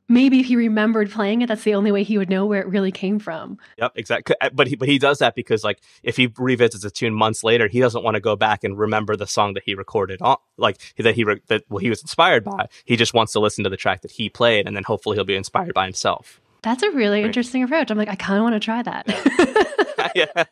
maybe 0.09 0.41
if 0.41 0.47
he 0.47 0.57
remembered 0.57 1.11
playing 1.11 1.43
it, 1.43 1.47
that's 1.47 1.65
the 1.65 1.75
only 1.75 1.91
way 1.91 2.03
he 2.03 2.19
would 2.19 2.31
know 2.31 2.47
where 2.47 2.61
it 2.61 2.69
really 2.69 2.93
came 2.93 3.19
from. 3.19 3.59
Yep, 3.79 3.93
exactly. 3.97 4.37
Uh, 4.41 4.51
but 4.53 4.67
he, 4.69 4.77
but 4.77 4.89
he 4.89 4.99
does 4.99 5.19
that 5.19 5.35
because 5.35 5.65
like 5.65 5.81
if 6.03 6.17
he 6.17 6.29
revisits 6.39 6.85
a 6.85 6.91
tune 6.91 7.15
months 7.15 7.43
later, 7.43 7.69
he 7.69 7.81
doesn't 7.81 8.05
want 8.05 8.15
to 8.15 8.21
go 8.21 8.37
back 8.37 8.65
and 8.65 8.79
remember 8.79 9.17
the 9.17 9.27
song 9.27 9.55
that 9.55 9.65
he 9.65 9.75
recorded 9.75 10.21
on, 10.23 10.37
like 10.57 10.79
that 10.99 11.15
he 11.15 11.25
re- 11.25 11.41
that 11.49 11.65
well, 11.69 11.79
he 11.79 11.91
was 11.91 12.03
inspired 12.03 12.45
by. 12.45 12.69
He 12.85 12.97
just 12.97 13.15
wants 13.15 13.33
to 13.33 13.41
listen 13.41 13.65
to 13.65 13.71
the 13.71 13.77
track 13.77 14.03
that 14.03 14.13
he 14.13 14.29
played, 14.29 14.67
and 14.67 14.77
then 14.77 14.85
hopefully 14.85 15.17
he'll 15.17 15.25
be 15.25 15.37
inspired 15.37 15.75
by 15.75 15.85
himself. 15.85 16.41
That's 16.63 16.83
a 16.83 16.91
really 16.91 17.21
right. 17.21 17.27
interesting 17.27 17.63
approach. 17.63 17.91
I'm 17.91 17.99
like, 17.99 18.09
I 18.09 18.17
kind 18.17 18.39
of 18.39 18.43
want 18.43 18.55
to 18.55 18.61
try 18.61 18.83
that. 18.83 19.77
yeah, 20.15 20.45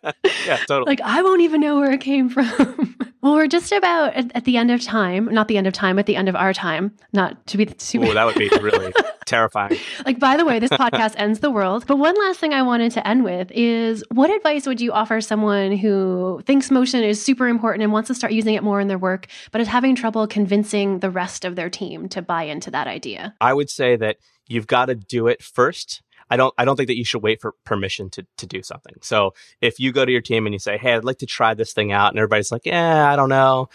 yeah, 0.47 0.57
totally. 0.69 0.85
Like 0.87 1.01
I 1.03 1.23
won't 1.23 1.43
even 1.43 1.61
know 1.61 1.77
where 1.77 1.93
it 1.93 2.01
came 2.01 2.29
from. 2.29 2.97
well, 3.23 3.35
we're 3.35 3.47
just 3.47 3.73
about 3.73 4.15
at, 4.15 4.31
at, 4.35 4.45
the 4.45 4.57
end 4.57 4.71
of 4.71 4.81
time. 4.81 5.27
Not 5.27 5.49
the 5.49 5.57
end 5.57 5.67
of 5.67 5.73
time, 5.73 5.99
at 5.99 6.07
the 6.07 6.17
end 6.17 6.29
of 6.29 6.37
our 6.37 6.53
time. 6.53 6.93
Not 7.13 7.47
to 7.49 7.57
be 7.57 7.73
super. 7.79 8.07
Oh, 8.07 8.15
that 8.15 8.25
would 8.25 8.37
be 8.37 8.49
really 8.61 8.93
terrifying. 9.27 9.79
Like, 10.05 10.19
by 10.19 10.37
the 10.37 10.45
way, 10.45 10.59
this 10.59 10.71
podcast 10.71 11.15
ends 11.17 11.41
the 11.41 11.51
world. 11.51 11.87
But 11.87 11.97
one 11.97 12.15
last 12.19 12.41
thing 12.41 12.53
I 12.53 12.63
wanted 12.63 12.93
to 12.93 13.07
end 13.07 13.25
with 13.25 13.51
is 13.53 14.05
what 14.11 14.31
advice 14.31 14.67
would 14.67 14.81
you 14.81 14.93
offer 14.93 15.21
someone 15.21 15.77
who 15.77 16.43
thinks 16.47 16.71
motion 16.71 17.03
is 17.03 17.23
super 17.23 17.49
important 17.49 17.83
and 17.83 17.93
wants 17.93 18.09
to 18.09 18.15
start 18.15 18.33
using 18.33 18.55
it 18.55 18.63
more 18.63 18.81
in 18.81 18.89
their 18.89 18.99
work, 18.99 19.27
but 19.53 19.61
is 19.61 19.69
having 19.69 19.95
trouble 19.95 20.27
convincing 20.27 21.01
the 21.01 21.11
rest 21.11 21.45
of 21.45 21.57
their 21.57 21.71
team 21.71 22.09
to 22.11 22.23
buy 22.23 22.45
into 22.45 22.71
that 22.71 22.87
idea? 22.87 23.35
I 23.41 23.55
would 23.55 23.71
say 23.71 23.97
that 23.97 24.17
you've 24.49 24.67
got 24.67 24.87
to 24.87 24.95
do 24.95 25.27
it 25.27 25.43
first 25.43 26.03
I 26.31 26.37
don't 26.37 26.55
I 26.59 26.65
don't 26.65 26.77
think 26.77 26.89
that 26.89 26.97
you 26.97 27.05
should 27.05 27.23
wait 27.23 27.41
for 27.41 27.53
permission 27.65 28.11
to 28.11 28.27
to 28.39 28.47
do 28.47 28.63
something. 28.63 28.95
So 29.03 29.35
if 29.61 29.79
you 29.81 29.93
go 29.93 30.05
to 30.05 30.13
your 30.13 30.21
team 30.21 30.47
and 30.47 30.55
you 30.55 30.59
say, 30.59 30.79
"Hey, 30.79 30.95
I'd 30.95 31.05
like 31.05 31.19
to 31.19 31.27
try 31.27 31.55
this 31.55 31.73
thing 31.73 31.93
out," 31.93 32.11
and 32.11 32.19
everybody's 32.19 32.53
like, 32.53 32.67
"Yeah, 32.67 33.11
I 33.11 33.17
don't 33.17 33.29
know," 33.29 33.69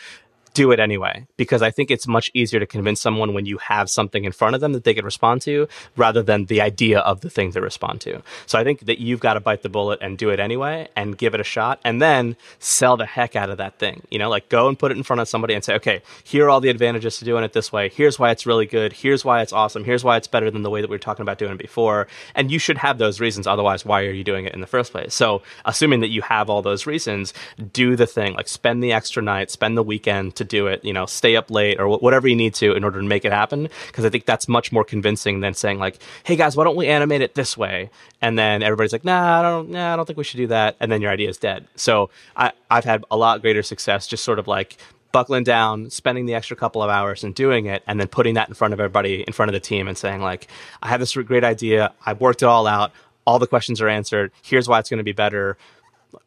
do 0.59 0.73
it 0.73 0.79
anyway 0.81 1.25
because 1.37 1.61
I 1.61 1.71
think 1.71 1.89
it's 1.89 2.05
much 2.05 2.29
easier 2.33 2.59
to 2.59 2.65
convince 2.65 2.99
someone 2.99 3.33
when 3.33 3.45
you 3.45 3.59
have 3.59 3.89
something 3.89 4.25
in 4.25 4.33
front 4.33 4.55
of 4.55 4.61
them 4.61 4.73
that 4.73 4.83
they 4.83 4.93
can 4.93 5.05
respond 5.05 5.41
to 5.43 5.69
rather 5.95 6.21
than 6.21 6.47
the 6.47 6.59
idea 6.59 6.99
of 6.99 7.21
the 7.21 7.29
thing 7.29 7.53
to 7.53 7.61
respond 7.61 8.01
to. 8.01 8.21
So 8.45 8.59
I 8.59 8.65
think 8.65 8.81
that 8.81 8.99
you've 8.99 9.21
got 9.21 9.35
to 9.35 9.39
bite 9.39 9.61
the 9.61 9.69
bullet 9.69 9.99
and 10.01 10.17
do 10.17 10.31
it 10.31 10.39
anyway 10.41 10.89
and 10.97 11.17
give 11.17 11.33
it 11.33 11.39
a 11.39 11.45
shot 11.45 11.79
and 11.85 12.01
then 12.01 12.35
sell 12.59 12.97
the 12.97 13.05
heck 13.05 13.37
out 13.37 13.49
of 13.49 13.57
that 13.59 13.79
thing. 13.79 14.01
You 14.11 14.19
know, 14.19 14.29
like 14.29 14.49
go 14.49 14.67
and 14.67 14.77
put 14.77 14.91
it 14.91 14.97
in 14.97 15.03
front 15.03 15.21
of 15.21 15.29
somebody 15.29 15.53
and 15.53 15.63
say, 15.63 15.75
okay, 15.75 16.01
here 16.25 16.47
are 16.47 16.49
all 16.49 16.59
the 16.59 16.69
advantages 16.69 17.19
to 17.19 17.25
doing 17.25 17.45
it 17.45 17.53
this 17.53 17.71
way. 17.71 17.87
Here's 17.87 18.19
why 18.19 18.31
it's 18.31 18.45
really 18.45 18.65
good. 18.65 18.91
Here's 18.91 19.23
why 19.23 19.41
it's 19.41 19.53
awesome. 19.53 19.85
Here's 19.85 20.03
why 20.03 20.17
it's 20.17 20.27
better 20.27 20.51
than 20.51 20.63
the 20.63 20.69
way 20.69 20.81
that 20.81 20.89
we 20.89 20.95
were 20.95 20.99
talking 20.99 21.23
about 21.23 21.37
doing 21.37 21.53
it 21.53 21.57
before. 21.57 22.07
And 22.35 22.51
you 22.51 22.59
should 22.59 22.79
have 22.79 22.97
those 22.97 23.21
reasons. 23.21 23.47
Otherwise, 23.47 23.85
why 23.85 24.01
are 24.01 24.11
you 24.11 24.25
doing 24.25 24.43
it 24.43 24.53
in 24.53 24.59
the 24.59 24.67
first 24.67 24.91
place? 24.91 25.13
So 25.13 25.41
assuming 25.63 26.01
that 26.01 26.09
you 26.09 26.21
have 26.23 26.49
all 26.49 26.61
those 26.61 26.85
reasons, 26.85 27.33
do 27.71 27.95
the 27.95 28.07
thing, 28.07 28.33
like 28.33 28.49
spend 28.49 28.83
the 28.83 28.91
extra 28.91 29.23
night, 29.23 29.51
spend 29.51 29.77
the 29.77 29.83
weekend 29.83 30.35
to 30.35 30.48
do 30.49 30.67
it, 30.67 30.83
you 30.83 30.93
know, 30.93 31.05
stay 31.05 31.35
up 31.35 31.49
late 31.49 31.79
or 31.79 31.87
whatever 31.97 32.27
you 32.27 32.35
need 32.35 32.53
to 32.55 32.73
in 32.73 32.83
order 32.83 32.99
to 32.99 33.05
make 33.05 33.25
it 33.25 33.31
happen. 33.31 33.69
Because 33.87 34.05
I 34.05 34.09
think 34.09 34.25
that's 34.25 34.47
much 34.47 34.71
more 34.71 34.83
convincing 34.83 35.39
than 35.39 35.53
saying 35.53 35.79
like, 35.79 35.99
"Hey 36.23 36.35
guys, 36.35 36.57
why 36.57 36.63
don't 36.63 36.75
we 36.75 36.87
animate 36.87 37.21
it 37.21 37.35
this 37.35 37.57
way?" 37.57 37.89
And 38.21 38.37
then 38.37 38.63
everybody's 38.63 38.91
like, 38.91 39.05
"Nah, 39.05 39.39
I 39.39 39.41
don't, 39.41 39.69
nah, 39.69 39.93
I 39.93 39.95
don't 39.95 40.05
think 40.05 40.17
we 40.17 40.23
should 40.23 40.37
do 40.37 40.47
that." 40.47 40.75
And 40.79 40.91
then 40.91 41.01
your 41.01 41.11
idea 41.11 41.29
is 41.29 41.37
dead. 41.37 41.67
So 41.75 42.09
I, 42.35 42.51
I've 42.69 42.85
had 42.85 43.05
a 43.09 43.17
lot 43.17 43.41
greater 43.41 43.63
success 43.63 44.07
just 44.07 44.23
sort 44.23 44.39
of 44.39 44.47
like 44.47 44.77
buckling 45.11 45.43
down, 45.43 45.89
spending 45.89 46.25
the 46.25 46.35
extra 46.35 46.55
couple 46.55 46.83
of 46.83 46.89
hours 46.89 47.23
and 47.23 47.33
doing 47.33 47.65
it, 47.65 47.81
and 47.87 47.99
then 47.99 48.07
putting 48.07 48.35
that 48.35 48.47
in 48.47 48.53
front 48.53 48.73
of 48.73 48.79
everybody, 48.79 49.23
in 49.23 49.33
front 49.33 49.49
of 49.49 49.53
the 49.53 49.59
team, 49.59 49.87
and 49.87 49.97
saying 49.97 50.21
like, 50.21 50.47
"I 50.81 50.89
have 50.89 50.99
this 50.99 51.13
great 51.13 51.43
idea. 51.43 51.93
I've 52.05 52.21
worked 52.21 52.41
it 52.43 52.45
all 52.45 52.67
out. 52.67 52.91
All 53.25 53.39
the 53.39 53.47
questions 53.47 53.81
are 53.81 53.89
answered. 53.89 54.31
Here's 54.41 54.67
why 54.67 54.79
it's 54.79 54.89
going 54.89 54.99
to 54.99 55.03
be 55.03 55.13
better." 55.13 55.57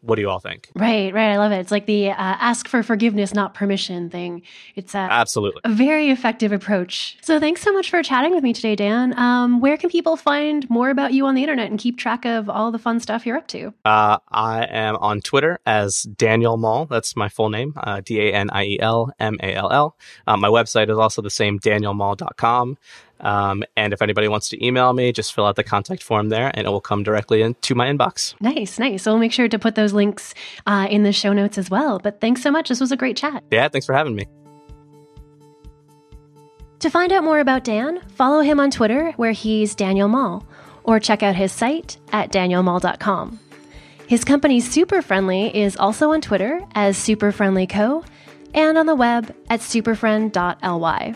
What 0.00 0.16
do 0.16 0.22
you 0.22 0.30
all 0.30 0.38
think? 0.38 0.68
Right, 0.74 1.12
right. 1.12 1.32
I 1.32 1.38
love 1.38 1.52
it. 1.52 1.58
It's 1.58 1.70
like 1.70 1.86
the 1.86 2.10
uh, 2.10 2.14
ask 2.16 2.68
for 2.68 2.82
forgiveness, 2.82 3.34
not 3.34 3.54
permission 3.54 4.10
thing. 4.10 4.42
It's 4.76 4.94
a, 4.94 4.98
Absolutely. 4.98 5.60
a 5.64 5.70
very 5.70 6.10
effective 6.10 6.52
approach. 6.52 7.16
So 7.22 7.40
thanks 7.40 7.62
so 7.62 7.72
much 7.72 7.90
for 7.90 8.02
chatting 8.02 8.32
with 8.32 8.42
me 8.42 8.52
today, 8.52 8.76
Dan. 8.76 9.18
Um, 9.18 9.60
where 9.60 9.76
can 9.76 9.90
people 9.90 10.16
find 10.16 10.68
more 10.70 10.90
about 10.90 11.12
you 11.12 11.26
on 11.26 11.34
the 11.34 11.42
internet 11.42 11.70
and 11.70 11.78
keep 11.78 11.98
track 11.98 12.24
of 12.24 12.48
all 12.48 12.70
the 12.70 12.78
fun 12.78 13.00
stuff 13.00 13.26
you're 13.26 13.36
up 13.36 13.48
to? 13.48 13.72
Uh, 13.84 14.18
I 14.30 14.64
am 14.64 14.96
on 14.96 15.20
Twitter 15.20 15.58
as 15.66 16.02
Daniel 16.02 16.56
Mall. 16.56 16.86
That's 16.86 17.16
my 17.16 17.28
full 17.28 17.50
name, 17.50 17.74
uh, 17.76 18.00
D 18.04 18.20
A 18.20 18.32
N 18.32 18.50
I 18.50 18.64
E 18.64 18.78
L 18.80 19.10
M 19.18 19.36
A 19.42 19.54
L 19.54 19.70
L. 19.70 19.96
Uh, 20.26 20.36
my 20.36 20.48
website 20.48 20.90
is 20.90 20.98
also 20.98 21.22
the 21.22 21.30
same, 21.30 21.58
danielmall.com. 21.58 22.78
Um, 23.22 23.62
and 23.76 23.92
if 23.92 24.02
anybody 24.02 24.28
wants 24.28 24.48
to 24.50 24.64
email 24.64 24.92
me, 24.92 25.12
just 25.12 25.32
fill 25.32 25.46
out 25.46 25.56
the 25.56 25.64
contact 25.64 26.02
form 26.02 26.28
there 26.28 26.50
and 26.54 26.66
it 26.66 26.70
will 26.70 26.80
come 26.80 27.02
directly 27.02 27.42
into 27.42 27.74
my 27.74 27.86
inbox. 27.88 28.34
Nice, 28.40 28.78
nice. 28.78 29.02
So 29.02 29.12
we'll 29.12 29.20
make 29.20 29.32
sure 29.32 29.48
to 29.48 29.58
put 29.58 29.74
those 29.74 29.92
links 29.92 30.34
uh, 30.66 30.88
in 30.90 31.04
the 31.04 31.12
show 31.12 31.32
notes 31.32 31.56
as 31.58 31.70
well. 31.70 31.98
But 31.98 32.20
thanks 32.20 32.42
so 32.42 32.50
much. 32.50 32.68
This 32.68 32.80
was 32.80 32.92
a 32.92 32.96
great 32.96 33.16
chat. 33.16 33.44
Yeah, 33.50 33.68
thanks 33.68 33.86
for 33.86 33.94
having 33.94 34.14
me. 34.14 34.26
To 36.80 36.90
find 36.90 37.12
out 37.12 37.22
more 37.22 37.38
about 37.38 37.62
Dan, 37.62 38.00
follow 38.08 38.40
him 38.40 38.58
on 38.58 38.72
Twitter 38.72 39.12
where 39.12 39.30
he's 39.30 39.76
Daniel 39.76 40.08
Mall, 40.08 40.44
or 40.82 40.98
check 40.98 41.22
out 41.22 41.36
his 41.36 41.52
site 41.52 41.96
at 42.10 42.32
danielmall.com. 42.32 43.38
His 44.08 44.24
company 44.24 44.58
Super 44.58 45.00
Friendly 45.00 45.56
is 45.56 45.76
also 45.76 46.12
on 46.12 46.20
Twitter 46.20 46.60
as 46.74 46.98
Super 46.98 47.30
Friendly 47.30 47.68
Co. 47.68 48.04
and 48.52 48.76
on 48.76 48.86
the 48.86 48.96
web 48.96 49.32
at 49.48 49.60
superfriend.ly. 49.60 51.14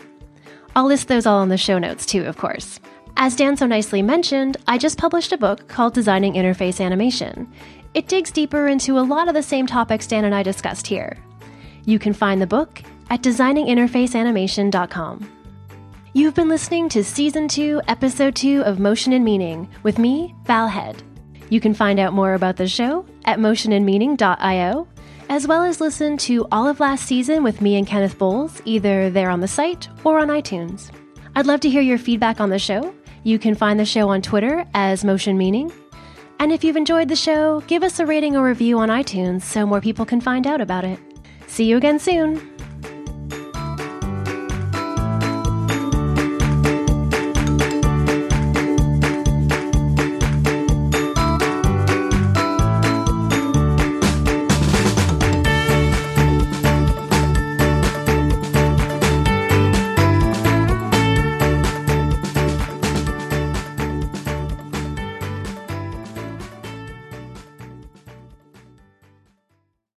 I'll 0.77 0.85
list 0.85 1.07
those 1.07 1.25
all 1.25 1.41
in 1.41 1.49
the 1.49 1.57
show 1.57 1.79
notes 1.79 2.05
too, 2.05 2.25
of 2.25 2.37
course. 2.37 2.79
As 3.15 3.35
Dan 3.35 3.57
so 3.57 3.65
nicely 3.65 4.03
mentioned, 4.03 4.57
I 4.67 4.77
just 4.77 4.99
published 4.99 5.31
a 5.31 5.37
book 5.37 5.67
called 5.67 5.95
Designing 5.95 6.35
Interface 6.35 6.79
Animation. 6.79 7.51
It 7.95 8.07
digs 8.07 8.29
deeper 8.29 8.67
into 8.67 8.99
a 8.99 9.01
lot 9.01 9.27
of 9.27 9.33
the 9.33 9.41
same 9.41 9.65
topics 9.65 10.05
Dan 10.05 10.23
and 10.23 10.35
I 10.35 10.43
discussed 10.43 10.85
here. 10.85 11.17
You 11.85 11.97
can 11.97 12.13
find 12.13 12.39
the 12.39 12.45
book 12.45 12.83
at 13.09 13.23
designinginterfaceanimation.com. 13.23 15.31
You've 16.13 16.35
been 16.35 16.49
listening 16.49 16.89
to 16.89 17.03
Season 17.03 17.47
2, 17.47 17.81
Episode 17.87 18.35
2 18.35 18.61
of 18.61 18.79
Motion 18.79 19.13
and 19.13 19.25
Meaning 19.25 19.67
with 19.81 19.97
me, 19.97 20.35
Val 20.43 20.67
Head. 20.67 21.01
You 21.49 21.59
can 21.59 21.73
find 21.73 21.99
out 21.99 22.13
more 22.13 22.35
about 22.35 22.57
the 22.57 22.67
show 22.67 23.03
at 23.25 23.39
motionandmeaning.io, 23.39 24.87
as 25.29 25.47
well 25.47 25.63
as 25.63 25.81
listen 25.81 26.17
to 26.17 26.47
all 26.51 26.67
of 26.67 26.79
last 26.79 27.05
season 27.05 27.43
with 27.43 27.61
me 27.61 27.77
and 27.77 27.87
Cennydd 27.87 28.17
Bowles, 28.17 28.61
either 28.65 29.09
there 29.09 29.29
on 29.29 29.41
the 29.41 29.47
site 29.47 29.89
or 30.03 30.19
on 30.19 30.29
iTunes. 30.29 30.91
I'd 31.35 31.45
love 31.45 31.59
to 31.61 31.69
hear 31.69 31.81
your 31.81 31.97
feedback 31.97 32.39
on 32.39 32.49
the 32.49 32.59
show. 32.59 32.93
You 33.23 33.37
can 33.37 33.55
find 33.55 33.79
the 33.79 33.85
show 33.85 34.09
on 34.09 34.21
Twitter 34.21 34.65
as 34.73 35.03
Motion 35.03 35.37
Meaning. 35.37 35.71
And 36.39 36.51
if 36.51 36.63
you've 36.63 36.77
enjoyed 36.77 37.09
the 37.09 37.15
show, 37.15 37.61
give 37.67 37.83
us 37.83 37.99
a 37.99 38.05
rating 38.05 38.35
or 38.35 38.45
review 38.45 38.79
on 38.79 38.89
iTunes 38.89 39.41
so 39.41 39.65
more 39.65 39.81
people 39.81 40.05
can 40.05 40.21
find 40.21 40.47
out 40.47 40.61
about 40.61 40.85
it. 40.85 40.99
See 41.47 41.65
you 41.65 41.77
again 41.77 41.99
soon. 41.99 42.56